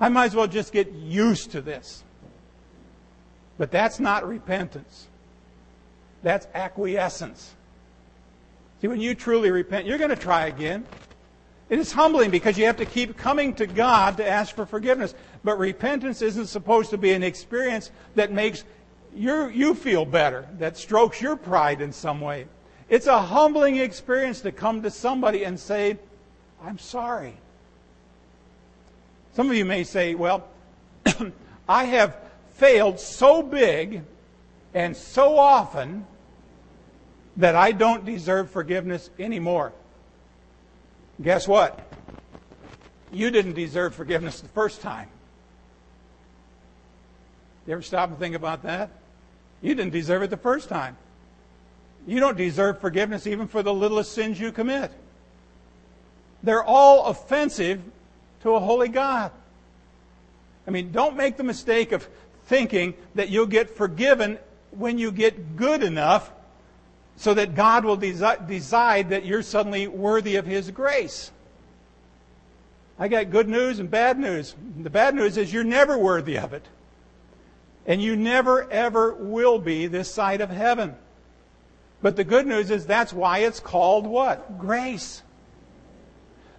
I 0.01 0.09
might 0.09 0.27
as 0.27 0.35
well 0.35 0.47
just 0.47 0.73
get 0.73 0.93
used 0.93 1.53
to 1.53 1.61
this. 1.61 2.03
But 3.59 3.71
that's 3.71 4.01
not 4.01 4.27
repentance. 4.27 5.09
That's 6.25 6.49
acquiescence. 6.55 7.55
See, 8.81 8.89
when 8.89 9.01
you 9.01 9.15
truly 9.15 9.51
repent, 9.51 9.87
you're 9.87 9.99
going 9.99 10.11
to 10.11 10.17
try 10.17 10.47
again. 10.47 10.85
It 11.69 11.79
is 11.79 11.93
humbling 11.93 12.31
because 12.31 12.59
you 12.59 12.65
have 12.65 12.79
to 12.79 12.87
keep 12.87 13.17
coming 13.17 13.55
to 13.55 13.67
God 13.67 14.17
to 14.17 14.29
ask 14.29 14.55
for 14.55 14.67
forgiveness. 14.67 15.15
But 15.45 15.59
repentance 15.59 16.23
isn't 16.23 16.47
supposed 16.47 16.91
to 16.91 16.99
be 16.99 17.13
an 17.13 17.23
experience 17.23 17.91
that 18.15 18.33
makes 18.33 18.65
you, 19.15 19.49
you 19.49 19.75
feel 19.75 20.05
better, 20.05 20.49
that 20.59 20.77
strokes 20.77 21.21
your 21.21 21.37
pride 21.37 21.81
in 21.81 21.93
some 21.93 22.21
way. 22.21 22.47
It's 22.89 23.07
a 23.07 23.21
humbling 23.21 23.77
experience 23.77 24.41
to 24.41 24.53
come 24.53 24.83
to 24.83 24.91
somebody 24.91 25.45
and 25.45 25.61
say, 25.61 25.99
I'm 26.63 26.79
sorry. 26.79 27.35
Some 29.35 29.51
of 29.51 29.57
you 29.57 29.65
may 29.65 29.85
say, 29.85 30.15
well, 30.15 30.49
I 31.69 31.85
have 31.85 32.17
failed 32.55 32.99
so 32.99 33.43
big 33.43 34.03
and 34.73 34.97
so 34.97 35.39
often 35.39 36.07
that 37.37 37.57
I 37.57 37.73
don't 37.73 38.05
deserve 38.05 38.51
forgiveness 38.51 39.11
anymore. 39.19 39.73
Guess 41.23 41.49
what? 41.49 41.93
You 43.13 43.31
didn't 43.31 43.55
deserve 43.55 43.95
forgiveness 43.95 44.41
the 44.41 44.49
first 44.49 44.81
time. 44.81 45.09
You 47.67 47.73
ever 47.73 47.83
stop 47.83 48.11
and 48.11 48.19
think 48.19 48.35
about 48.35 48.63
that? 48.65 48.91
You 49.63 49.75
didn't 49.75 49.93
deserve 49.93 50.23
it 50.23 50.31
the 50.31 50.37
first 50.37 50.69
time. 50.69 50.97
You 52.07 52.21
don't 52.21 52.37
deserve 52.37 52.81
forgiveness 52.81 53.27
even 53.27 53.49
for 53.49 53.63
the 53.63 53.73
littlest 53.73 54.13
sins 54.13 54.39
you 54.39 54.53
commit. 54.53 54.93
They're 56.43 56.65
all 56.65 57.07
offensive 57.07 57.81
to 58.43 58.51
a 58.51 58.61
holy 58.61 58.89
God. 58.89 59.33
I 60.67 60.71
mean, 60.71 60.93
don't 60.93 61.17
make 61.17 61.37
the 61.37 61.45
mistake 61.45 61.93
of 61.93 62.07
thinking 62.47 62.95
that 63.15 63.31
you'll 63.31 63.47
get 63.47 63.75
forgiven 63.77 64.39
when 64.71 64.99
you 64.99 65.11
get 65.11 65.57
good 65.57 65.83
enough 65.83 66.31
so 67.17 67.35
that 67.35 67.55
God 67.55 67.85
will 67.85 67.97
desi- 67.97 68.47
decide 68.49 69.11
that 69.11 69.25
you're 69.25 69.43
suddenly 69.43 69.87
worthy 69.87 70.37
of 70.37 70.47
His 70.47 70.71
grace. 70.71 71.31
I 72.99 73.09
got 73.09 73.31
good 73.31 73.49
news 73.49 73.79
and 73.79 73.91
bad 73.91 74.19
news. 74.19 74.55
The 74.81 74.91
bad 74.91 75.15
news 75.15 75.37
is 75.37 75.53
you're 75.53 75.65
never 75.65 75.99
worthy 75.99 76.39
of 76.39 76.53
it. 76.53 76.65
And 77.87 78.03
you 78.03 78.17
never, 78.17 78.71
ever 78.71 79.15
will 79.15 79.59
be 79.59 79.87
this 79.87 80.13
side 80.13 80.41
of 80.41 80.51
heaven. 80.51 80.95
But 82.03 82.17
the 82.17 82.25
good 82.25 82.47
news 82.47 82.71
is 82.71 82.87
that's 82.87 83.13
why 83.13 83.39
it's 83.39 83.61
called 83.61 84.07
what? 84.07 84.59
Grace. 84.59 85.23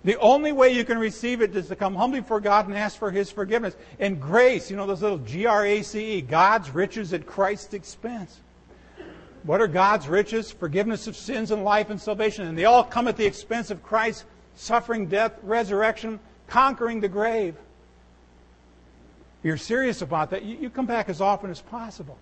The 0.04 0.20
only 0.20 0.52
way 0.52 0.70
you 0.70 0.86
can 0.86 1.00
receive 1.00 1.42
it 1.42 1.56
is 1.56 1.68
to 1.70 1.76
come 1.76 1.96
humbly 1.96 2.20
before 2.20 2.40
God 2.40 2.68
and 2.68 2.78
ask 2.78 2.98
for 2.98 3.10
His 3.10 3.32
forgiveness. 3.32 3.76
And 4.00 4.22
grace, 4.22 4.70
you 4.70 4.78
know, 4.78 4.86
those 4.86 5.02
little 5.02 5.18
G 5.18 5.48
R 5.48 5.66
A 5.66 5.82
C 5.82 6.18
E, 6.18 6.22
God's 6.22 6.70
riches 6.70 7.12
at 7.14 7.26
Christ's 7.26 7.74
expense. 7.74 8.40
What 9.46 9.62
are 9.62 9.68
God's 9.68 10.08
riches? 10.08 10.52
Forgiveness 10.52 11.06
of 11.06 11.16
sins 11.16 11.52
and 11.52 11.64
life 11.64 11.92
and 11.92 12.02
salvation. 12.02 12.48
And 12.48 12.58
they 12.58 12.66
all 12.66 12.84
come 12.84 13.08
at 13.08 13.16
the 13.16 13.26
expense 13.26 13.70
of 13.70 13.84
Christ's 13.84 14.26
suffering, 14.56 15.06
death, 15.06 15.34
resurrection, 15.44 16.20
conquering 16.48 17.00
the 17.00 17.08
grave. 17.08 17.56
If 19.40 19.46
you're 19.46 19.58
serious 19.58 20.02
about 20.02 20.32
that, 20.32 20.44
you, 20.44 20.58
you 20.58 20.70
come 20.72 20.88
back 20.88 21.10
as 21.10 21.22
often 21.22 21.52
as 21.52 21.62
possible. 21.62 22.18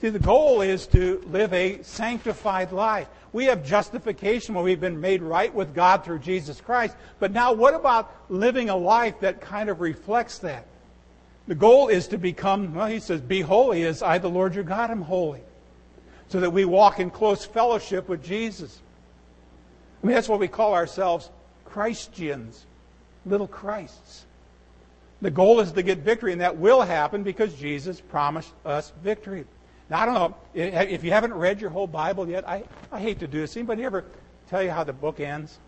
See, 0.00 0.08
the 0.08 0.18
goal 0.18 0.62
is 0.62 0.86
to 0.88 1.22
live 1.30 1.52
a 1.52 1.82
sanctified 1.82 2.72
life. 2.72 3.08
We 3.32 3.44
have 3.44 3.64
justification 3.64 4.54
when 4.54 4.64
we've 4.64 4.80
been 4.80 5.00
made 5.00 5.22
right 5.22 5.54
with 5.54 5.74
God 5.74 6.04
through 6.04 6.20
Jesus 6.20 6.60
Christ. 6.60 6.96
But 7.20 7.32
now, 7.32 7.52
what 7.52 7.74
about 7.74 8.14
living 8.28 8.70
a 8.70 8.76
life 8.76 9.20
that 9.20 9.40
kind 9.40 9.68
of 9.68 9.80
reflects 9.80 10.38
that? 10.38 10.66
The 11.46 11.54
goal 11.54 11.88
is 11.88 12.08
to 12.08 12.18
become, 12.18 12.74
well, 12.74 12.86
he 12.86 13.00
says, 13.00 13.20
be 13.20 13.42
holy 13.42 13.84
as 13.84 14.02
I, 14.02 14.18
the 14.18 14.28
Lord 14.28 14.54
your 14.54 14.64
God, 14.64 14.90
am 14.90 15.02
holy. 15.02 15.40
So 16.32 16.40
that 16.40 16.48
we 16.48 16.64
walk 16.64 16.98
in 16.98 17.10
close 17.10 17.44
fellowship 17.44 18.08
with 18.08 18.24
Jesus. 18.24 18.80
I 20.02 20.06
mean, 20.06 20.14
that's 20.14 20.30
what 20.30 20.40
we 20.40 20.48
call 20.48 20.72
ourselves 20.72 21.28
Christians, 21.66 22.64
little 23.26 23.46
Christs. 23.46 24.24
The 25.20 25.30
goal 25.30 25.60
is 25.60 25.72
to 25.72 25.82
get 25.82 25.98
victory, 25.98 26.32
and 26.32 26.40
that 26.40 26.56
will 26.56 26.80
happen 26.80 27.22
because 27.22 27.52
Jesus 27.52 28.00
promised 28.00 28.50
us 28.64 28.94
victory. 29.04 29.44
Now, 29.90 30.00
I 30.00 30.06
don't 30.06 30.14
know, 30.14 30.36
eh, 30.56 30.84
if 30.84 31.04
you 31.04 31.10
haven't 31.10 31.34
read 31.34 31.60
your 31.60 31.68
whole 31.68 31.86
Bible 31.86 32.26
yet, 32.26 32.48
I, 32.48 32.64
I 32.90 32.98
hate 32.98 33.18
to 33.18 33.26
do 33.26 33.40
this. 33.40 33.54
Anybody 33.54 33.84
ever 33.84 34.06
tell 34.48 34.62
you 34.62 34.70
how 34.70 34.84
the 34.84 34.94
book 34.94 35.20
ends? 35.20 35.58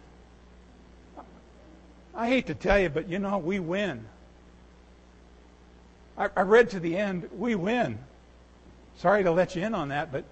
I 2.15 2.27
hate 2.27 2.47
to 2.47 2.55
tell 2.55 2.79
you, 2.79 2.89
but 2.89 3.07
you 3.07 3.19
know, 3.19 3.37
we 3.37 3.59
win. 3.59 4.07
I, 6.17 6.31
I 6.35 6.41
read 6.41 6.71
to 6.71 6.81
the 6.81 6.97
end, 6.97 7.29
we 7.37 7.55
win. 7.55 7.99
Sorry 8.97 9.25
to 9.25 9.31
let 9.31 9.57
you 9.57 9.63
in 9.63 9.75
on 9.75 9.89
that, 9.89 10.11
but 10.11 10.25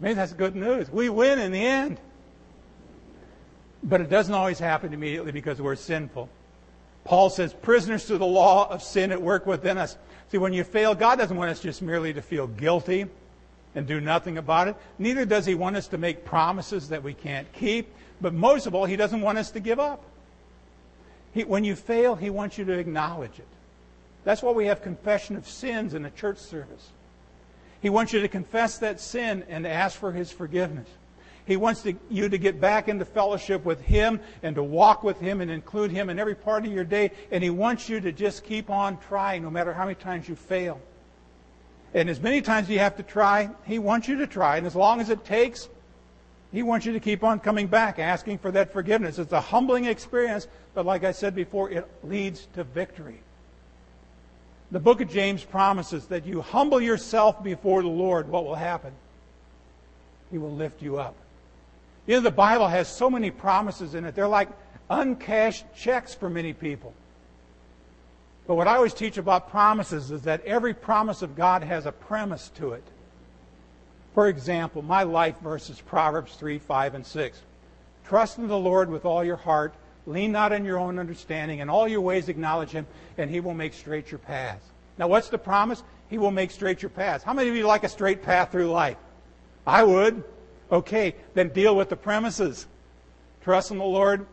maybe 0.00 0.14
that's 0.14 0.32
good 0.32 0.56
news. 0.56 0.90
We 0.90 1.08
win 1.08 1.38
in 1.38 1.52
the 1.52 1.64
end. 1.64 2.00
But 3.82 4.00
it 4.00 4.10
doesn't 4.10 4.34
always 4.34 4.58
happen 4.58 4.92
immediately 4.92 5.32
because 5.32 5.60
we're 5.62 5.76
sinful. 5.76 6.28
Paul 7.04 7.30
says, 7.30 7.54
prisoners 7.54 8.06
to 8.06 8.18
the 8.18 8.26
law 8.26 8.68
of 8.70 8.82
sin 8.82 9.12
at 9.12 9.22
work 9.22 9.46
within 9.46 9.78
us. 9.78 9.96
See, 10.30 10.38
when 10.38 10.52
you 10.52 10.64
fail, 10.64 10.94
God 10.94 11.16
doesn't 11.16 11.36
want 11.36 11.50
us 11.50 11.60
just 11.60 11.80
merely 11.80 12.12
to 12.12 12.20
feel 12.20 12.46
guilty 12.46 13.06
and 13.74 13.86
do 13.86 14.00
nothing 14.00 14.36
about 14.36 14.68
it. 14.68 14.76
Neither 14.98 15.24
does 15.24 15.46
He 15.46 15.54
want 15.54 15.76
us 15.76 15.88
to 15.88 15.98
make 15.98 16.24
promises 16.24 16.88
that 16.88 17.02
we 17.02 17.14
can't 17.14 17.50
keep. 17.52 17.94
But 18.20 18.34
most 18.34 18.66
of 18.66 18.74
all, 18.74 18.84
He 18.84 18.96
doesn't 18.96 19.20
want 19.20 19.38
us 19.38 19.52
to 19.52 19.60
give 19.60 19.78
up. 19.78 20.02
He, 21.32 21.44
when 21.44 21.64
you 21.64 21.76
fail, 21.76 22.16
He 22.16 22.30
wants 22.30 22.58
you 22.58 22.64
to 22.64 22.72
acknowledge 22.72 23.38
it. 23.38 23.46
That's 24.24 24.42
why 24.42 24.52
we 24.52 24.66
have 24.66 24.82
confession 24.82 25.36
of 25.36 25.48
sins 25.48 25.94
in 25.94 26.04
a 26.04 26.10
church 26.10 26.38
service. 26.38 26.90
He 27.80 27.90
wants 27.90 28.12
you 28.12 28.20
to 28.20 28.28
confess 28.28 28.78
that 28.78 29.00
sin 29.00 29.44
and 29.48 29.66
ask 29.66 29.98
for 29.98 30.12
His 30.12 30.30
forgiveness. 30.30 30.88
He 31.46 31.56
wants 31.56 31.82
to, 31.82 31.94
you 32.10 32.28
to 32.28 32.36
get 32.36 32.60
back 32.60 32.88
into 32.88 33.06
fellowship 33.06 33.64
with 33.64 33.80
Him 33.80 34.20
and 34.42 34.54
to 34.56 34.62
walk 34.62 35.02
with 35.02 35.18
Him 35.18 35.40
and 35.40 35.50
include 35.50 35.90
Him 35.90 36.10
in 36.10 36.18
every 36.18 36.34
part 36.34 36.66
of 36.66 36.72
your 36.72 36.84
day. 36.84 37.12
And 37.30 37.42
He 37.42 37.50
wants 37.50 37.88
you 37.88 38.00
to 38.00 38.12
just 38.12 38.44
keep 38.44 38.68
on 38.68 38.98
trying 39.08 39.42
no 39.42 39.50
matter 39.50 39.72
how 39.72 39.84
many 39.84 39.94
times 39.94 40.28
you 40.28 40.36
fail. 40.36 40.80
And 41.94 42.10
as 42.10 42.20
many 42.20 42.42
times 42.42 42.68
you 42.68 42.78
have 42.80 42.96
to 42.98 43.02
try, 43.02 43.48
He 43.64 43.78
wants 43.78 44.08
you 44.08 44.18
to 44.18 44.26
try. 44.26 44.58
And 44.58 44.66
as 44.66 44.76
long 44.76 45.00
as 45.00 45.08
it 45.08 45.24
takes, 45.24 45.68
He 46.52 46.62
wants 46.62 46.84
you 46.84 46.92
to 46.92 47.00
keep 47.00 47.24
on 47.24 47.40
coming 47.40 47.66
back, 47.66 47.98
asking 47.98 48.38
for 48.38 48.50
that 48.50 48.72
forgiveness. 48.72 49.18
It's 49.18 49.32
a 49.32 49.40
humbling 49.40 49.86
experience, 49.86 50.48
but 50.74 50.84
like 50.84 51.02
I 51.04 51.12
said 51.12 51.34
before, 51.34 51.70
it 51.70 51.88
leads 52.02 52.46
to 52.54 52.64
victory. 52.64 53.20
The 54.70 54.80
book 54.80 55.00
of 55.00 55.08
James 55.08 55.44
promises 55.44 56.06
that 56.06 56.26
you 56.26 56.42
humble 56.42 56.80
yourself 56.80 57.42
before 57.42 57.82
the 57.82 57.88
Lord, 57.88 58.28
what 58.28 58.44
will 58.44 58.54
happen? 58.54 58.92
He 60.30 60.36
will 60.36 60.52
lift 60.52 60.82
you 60.82 60.98
up. 60.98 61.14
You 62.06 62.16
know, 62.16 62.20
the 62.20 62.30
Bible 62.30 62.68
has 62.68 62.88
so 62.88 63.08
many 63.08 63.30
promises 63.30 63.94
in 63.94 64.04
it. 64.04 64.14
They're 64.14 64.28
like 64.28 64.48
uncashed 64.90 65.64
checks 65.74 66.14
for 66.14 66.28
many 66.28 66.52
people. 66.52 66.94
But 68.46 68.54
what 68.54 68.66
I 68.66 68.76
always 68.76 68.94
teach 68.94 69.18
about 69.18 69.50
promises 69.50 70.10
is 70.10 70.22
that 70.22 70.44
every 70.44 70.72
promise 70.72 71.20
of 71.22 71.36
God 71.36 71.62
has 71.62 71.84
a 71.84 71.92
premise 71.92 72.50
to 72.56 72.72
it. 72.72 72.84
For 74.14 74.28
example, 74.28 74.82
my 74.82 75.02
life 75.02 75.38
verses 75.40 75.80
Proverbs 75.80 76.34
3, 76.34 76.58
5, 76.58 76.94
and 76.94 77.06
6. 77.06 77.42
Trust 78.04 78.38
in 78.38 78.48
the 78.48 78.58
Lord 78.58 78.90
with 78.90 79.04
all 79.04 79.22
your 79.22 79.36
heart. 79.36 79.74
Lean 80.08 80.32
not 80.32 80.52
on 80.52 80.64
your 80.64 80.78
own 80.78 80.98
understanding. 80.98 81.58
In 81.58 81.68
all 81.68 81.86
your 81.86 82.00
ways 82.00 82.30
acknowledge 82.30 82.70
him, 82.70 82.86
and 83.18 83.30
he 83.30 83.40
will 83.40 83.52
make 83.52 83.74
straight 83.74 84.10
your 84.10 84.18
paths. 84.18 84.64
Now, 84.96 85.06
what's 85.06 85.28
the 85.28 85.38
promise? 85.38 85.82
He 86.08 86.16
will 86.16 86.30
make 86.30 86.50
straight 86.50 86.80
your 86.80 86.88
paths. 86.88 87.22
How 87.22 87.34
many 87.34 87.50
of 87.50 87.54
you 87.54 87.66
like 87.66 87.84
a 87.84 87.90
straight 87.90 88.22
path 88.22 88.50
through 88.50 88.70
life? 88.70 88.96
I 89.66 89.84
would. 89.84 90.24
Okay, 90.72 91.14
then 91.34 91.50
deal 91.50 91.76
with 91.76 91.90
the 91.90 91.96
premises. 91.96 92.66
Trust 93.42 93.70
in 93.70 93.76
the 93.76 93.84
Lord 93.84 94.26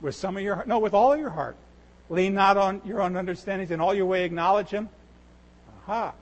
with 0.00 0.16
some 0.16 0.36
of 0.36 0.42
your 0.42 0.56
heart. 0.56 0.66
No, 0.66 0.80
with 0.80 0.94
all 0.94 1.16
your 1.16 1.30
heart. 1.30 1.56
Lean 2.10 2.34
not 2.34 2.56
on 2.56 2.82
your 2.84 3.00
own 3.00 3.16
understandings. 3.16 3.70
In 3.70 3.80
all 3.80 3.94
your 3.94 4.06
way 4.06 4.24
acknowledge 4.24 4.68
him. 4.68 4.88
Aha. 5.84 6.12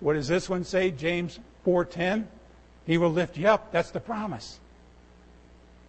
What 0.00 0.14
does 0.14 0.26
this 0.26 0.48
one 0.48 0.64
say? 0.64 0.90
James 0.90 1.38
4:10. 1.64 2.26
He 2.86 2.98
will 2.98 3.10
lift 3.10 3.38
you 3.38 3.46
up. 3.46 3.70
That's 3.70 3.92
the 3.92 4.00
promise. 4.00 4.58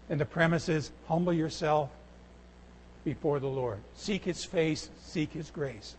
And 0.10 0.20
the 0.20 0.26
premise 0.26 0.70
is 0.70 0.92
humble 1.08 1.34
yourself 1.34 1.90
before 3.04 3.40
the 3.40 3.48
Lord. 3.48 3.80
Seek 3.96 4.26
His 4.26 4.44
face, 4.44 4.90
seek 5.02 5.34
His 5.34 5.50
grace. 5.50 5.96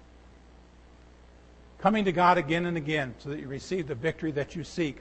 Coming 1.79 2.05
to 2.07 2.13
God 2.13 2.39
again 2.39 2.67
and 2.67 2.77
again 2.77 3.15
so 3.19 3.29
that 3.31 3.41
you 3.41 3.49
receive 3.49 3.89
the 3.89 3.95
victory 3.95 4.33
that 4.33 4.57
you 4.57 4.65
seek. 4.65 4.99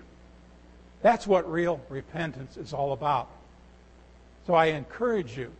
That's 1.01 1.27
what 1.27 1.49
real 1.49 1.81
repentance 1.89 2.57
is 2.57 2.73
all 2.73 2.93
about. 2.93 3.29
So 4.47 4.53
I 4.53 4.67
encourage 4.67 5.37
you 5.37 5.51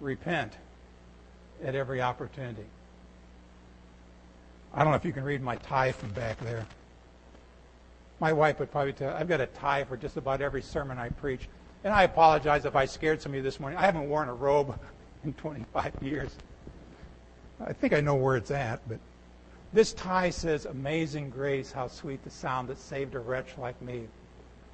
repent 0.00 0.52
at 1.64 1.74
every 1.74 2.00
opportunity. 2.00 2.66
I 4.72 4.84
don't 4.84 4.90
know 4.90 4.96
if 4.96 5.04
you 5.04 5.12
can 5.12 5.24
read 5.24 5.42
my 5.42 5.56
tie 5.56 5.92
from 5.92 6.10
back 6.10 6.38
there. 6.40 6.66
My 8.20 8.32
wife 8.32 8.58
would 8.58 8.70
probably 8.70 8.92
tell 8.92 9.14
I've 9.14 9.28
got 9.28 9.40
a 9.40 9.46
tie 9.46 9.84
for 9.84 9.96
just 9.96 10.16
about 10.16 10.40
every 10.40 10.62
sermon 10.62 10.98
I 10.98 11.08
preach. 11.10 11.48
And 11.84 11.92
I 11.92 12.02
apologize 12.02 12.64
if 12.64 12.74
I 12.74 12.84
scared 12.84 13.22
some 13.22 13.32
of 13.32 13.36
you 13.36 13.42
this 13.42 13.60
morning. 13.60 13.78
I 13.78 13.82
haven't 13.82 14.08
worn 14.08 14.28
a 14.28 14.34
robe 14.34 14.78
in 15.24 15.32
25 15.34 15.94
years. 16.02 16.34
I 17.64 17.72
think 17.72 17.92
I 17.92 18.00
know 18.00 18.14
where 18.14 18.36
it's 18.36 18.50
at, 18.50 18.80
but 18.88 18.98
this 19.72 19.92
tie 19.92 20.30
says, 20.30 20.64
Amazing 20.64 21.30
grace, 21.30 21.72
how 21.72 21.88
sweet 21.88 22.22
the 22.24 22.30
sound 22.30 22.68
that 22.68 22.78
saved 22.78 23.14
a 23.14 23.18
wretch 23.18 23.58
like 23.58 23.80
me. 23.82 24.06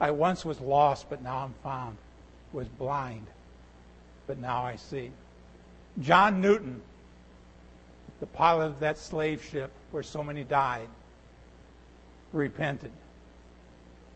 I 0.00 0.10
once 0.10 0.44
was 0.44 0.60
lost, 0.60 1.08
but 1.08 1.22
now 1.22 1.38
I'm 1.38 1.54
found. 1.62 1.96
Was 2.52 2.68
blind, 2.68 3.26
but 4.26 4.38
now 4.38 4.62
I 4.62 4.76
see. 4.76 5.10
John 6.00 6.40
Newton, 6.40 6.80
the 8.20 8.26
pilot 8.26 8.66
of 8.66 8.80
that 8.80 8.96
slave 8.96 9.42
ship 9.42 9.72
where 9.90 10.02
so 10.02 10.22
many 10.22 10.44
died, 10.44 10.88
repented. 12.32 12.92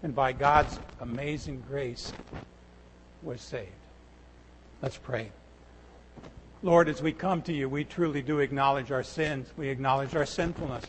And 0.02 0.14
by 0.14 0.32
God's 0.32 0.78
amazing 1.00 1.64
grace, 1.68 2.14
was 3.22 3.40
saved. 3.40 3.70
Let's 4.80 4.96
pray. 4.96 5.32
Lord, 6.62 6.88
as 6.88 7.02
we 7.02 7.12
come 7.12 7.42
to 7.42 7.52
you, 7.52 7.68
we 7.68 7.84
truly 7.84 8.22
do 8.22 8.40
acknowledge 8.40 8.90
our 8.90 9.02
sins. 9.02 9.52
We 9.56 9.68
acknowledge 9.68 10.14
our 10.14 10.26
sinfulness. 10.26 10.88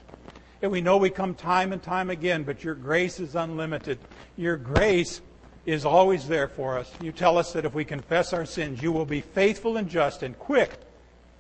And 0.62 0.72
we 0.72 0.82
know 0.82 0.98
we 0.98 1.10
come 1.10 1.36
time 1.36 1.72
and 1.74 1.82
time 1.82 2.10
again, 2.10 2.44
but 2.44 2.64
your 2.64 2.76
grace 2.76 3.20
is 3.20 3.36
unlimited. 3.36 4.00
Your 4.36 4.58
grace 4.58 5.22
is 5.66 5.86
always 5.86 6.28
there 6.28 6.48
for 6.48 6.78
us. 6.78 6.92
You 7.00 7.12
tell 7.12 7.38
us 7.38 7.54
that 7.54 7.66
if 7.66 7.74
we 7.74 7.86
confess 7.86 8.34
our 8.34 8.46
sins, 8.46 8.82
you 8.82 8.92
will 8.92 9.06
be 9.06 9.22
faithful 9.22 9.78
and 9.78 9.88
just 9.88 10.24
and 10.24 10.38
quick 10.38 10.80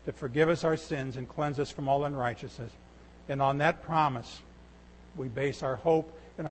to 0.05 0.11
forgive 0.11 0.49
us 0.49 0.63
our 0.63 0.77
sins 0.77 1.17
and 1.17 1.27
cleanse 1.27 1.59
us 1.59 1.71
from 1.71 1.87
all 1.87 2.05
unrighteousness. 2.05 2.71
And 3.27 3.41
on 3.41 3.57
that 3.59 3.81
promise, 3.83 4.41
we 5.15 5.27
base 5.27 5.63
our 5.63 5.75
hope 5.75 6.18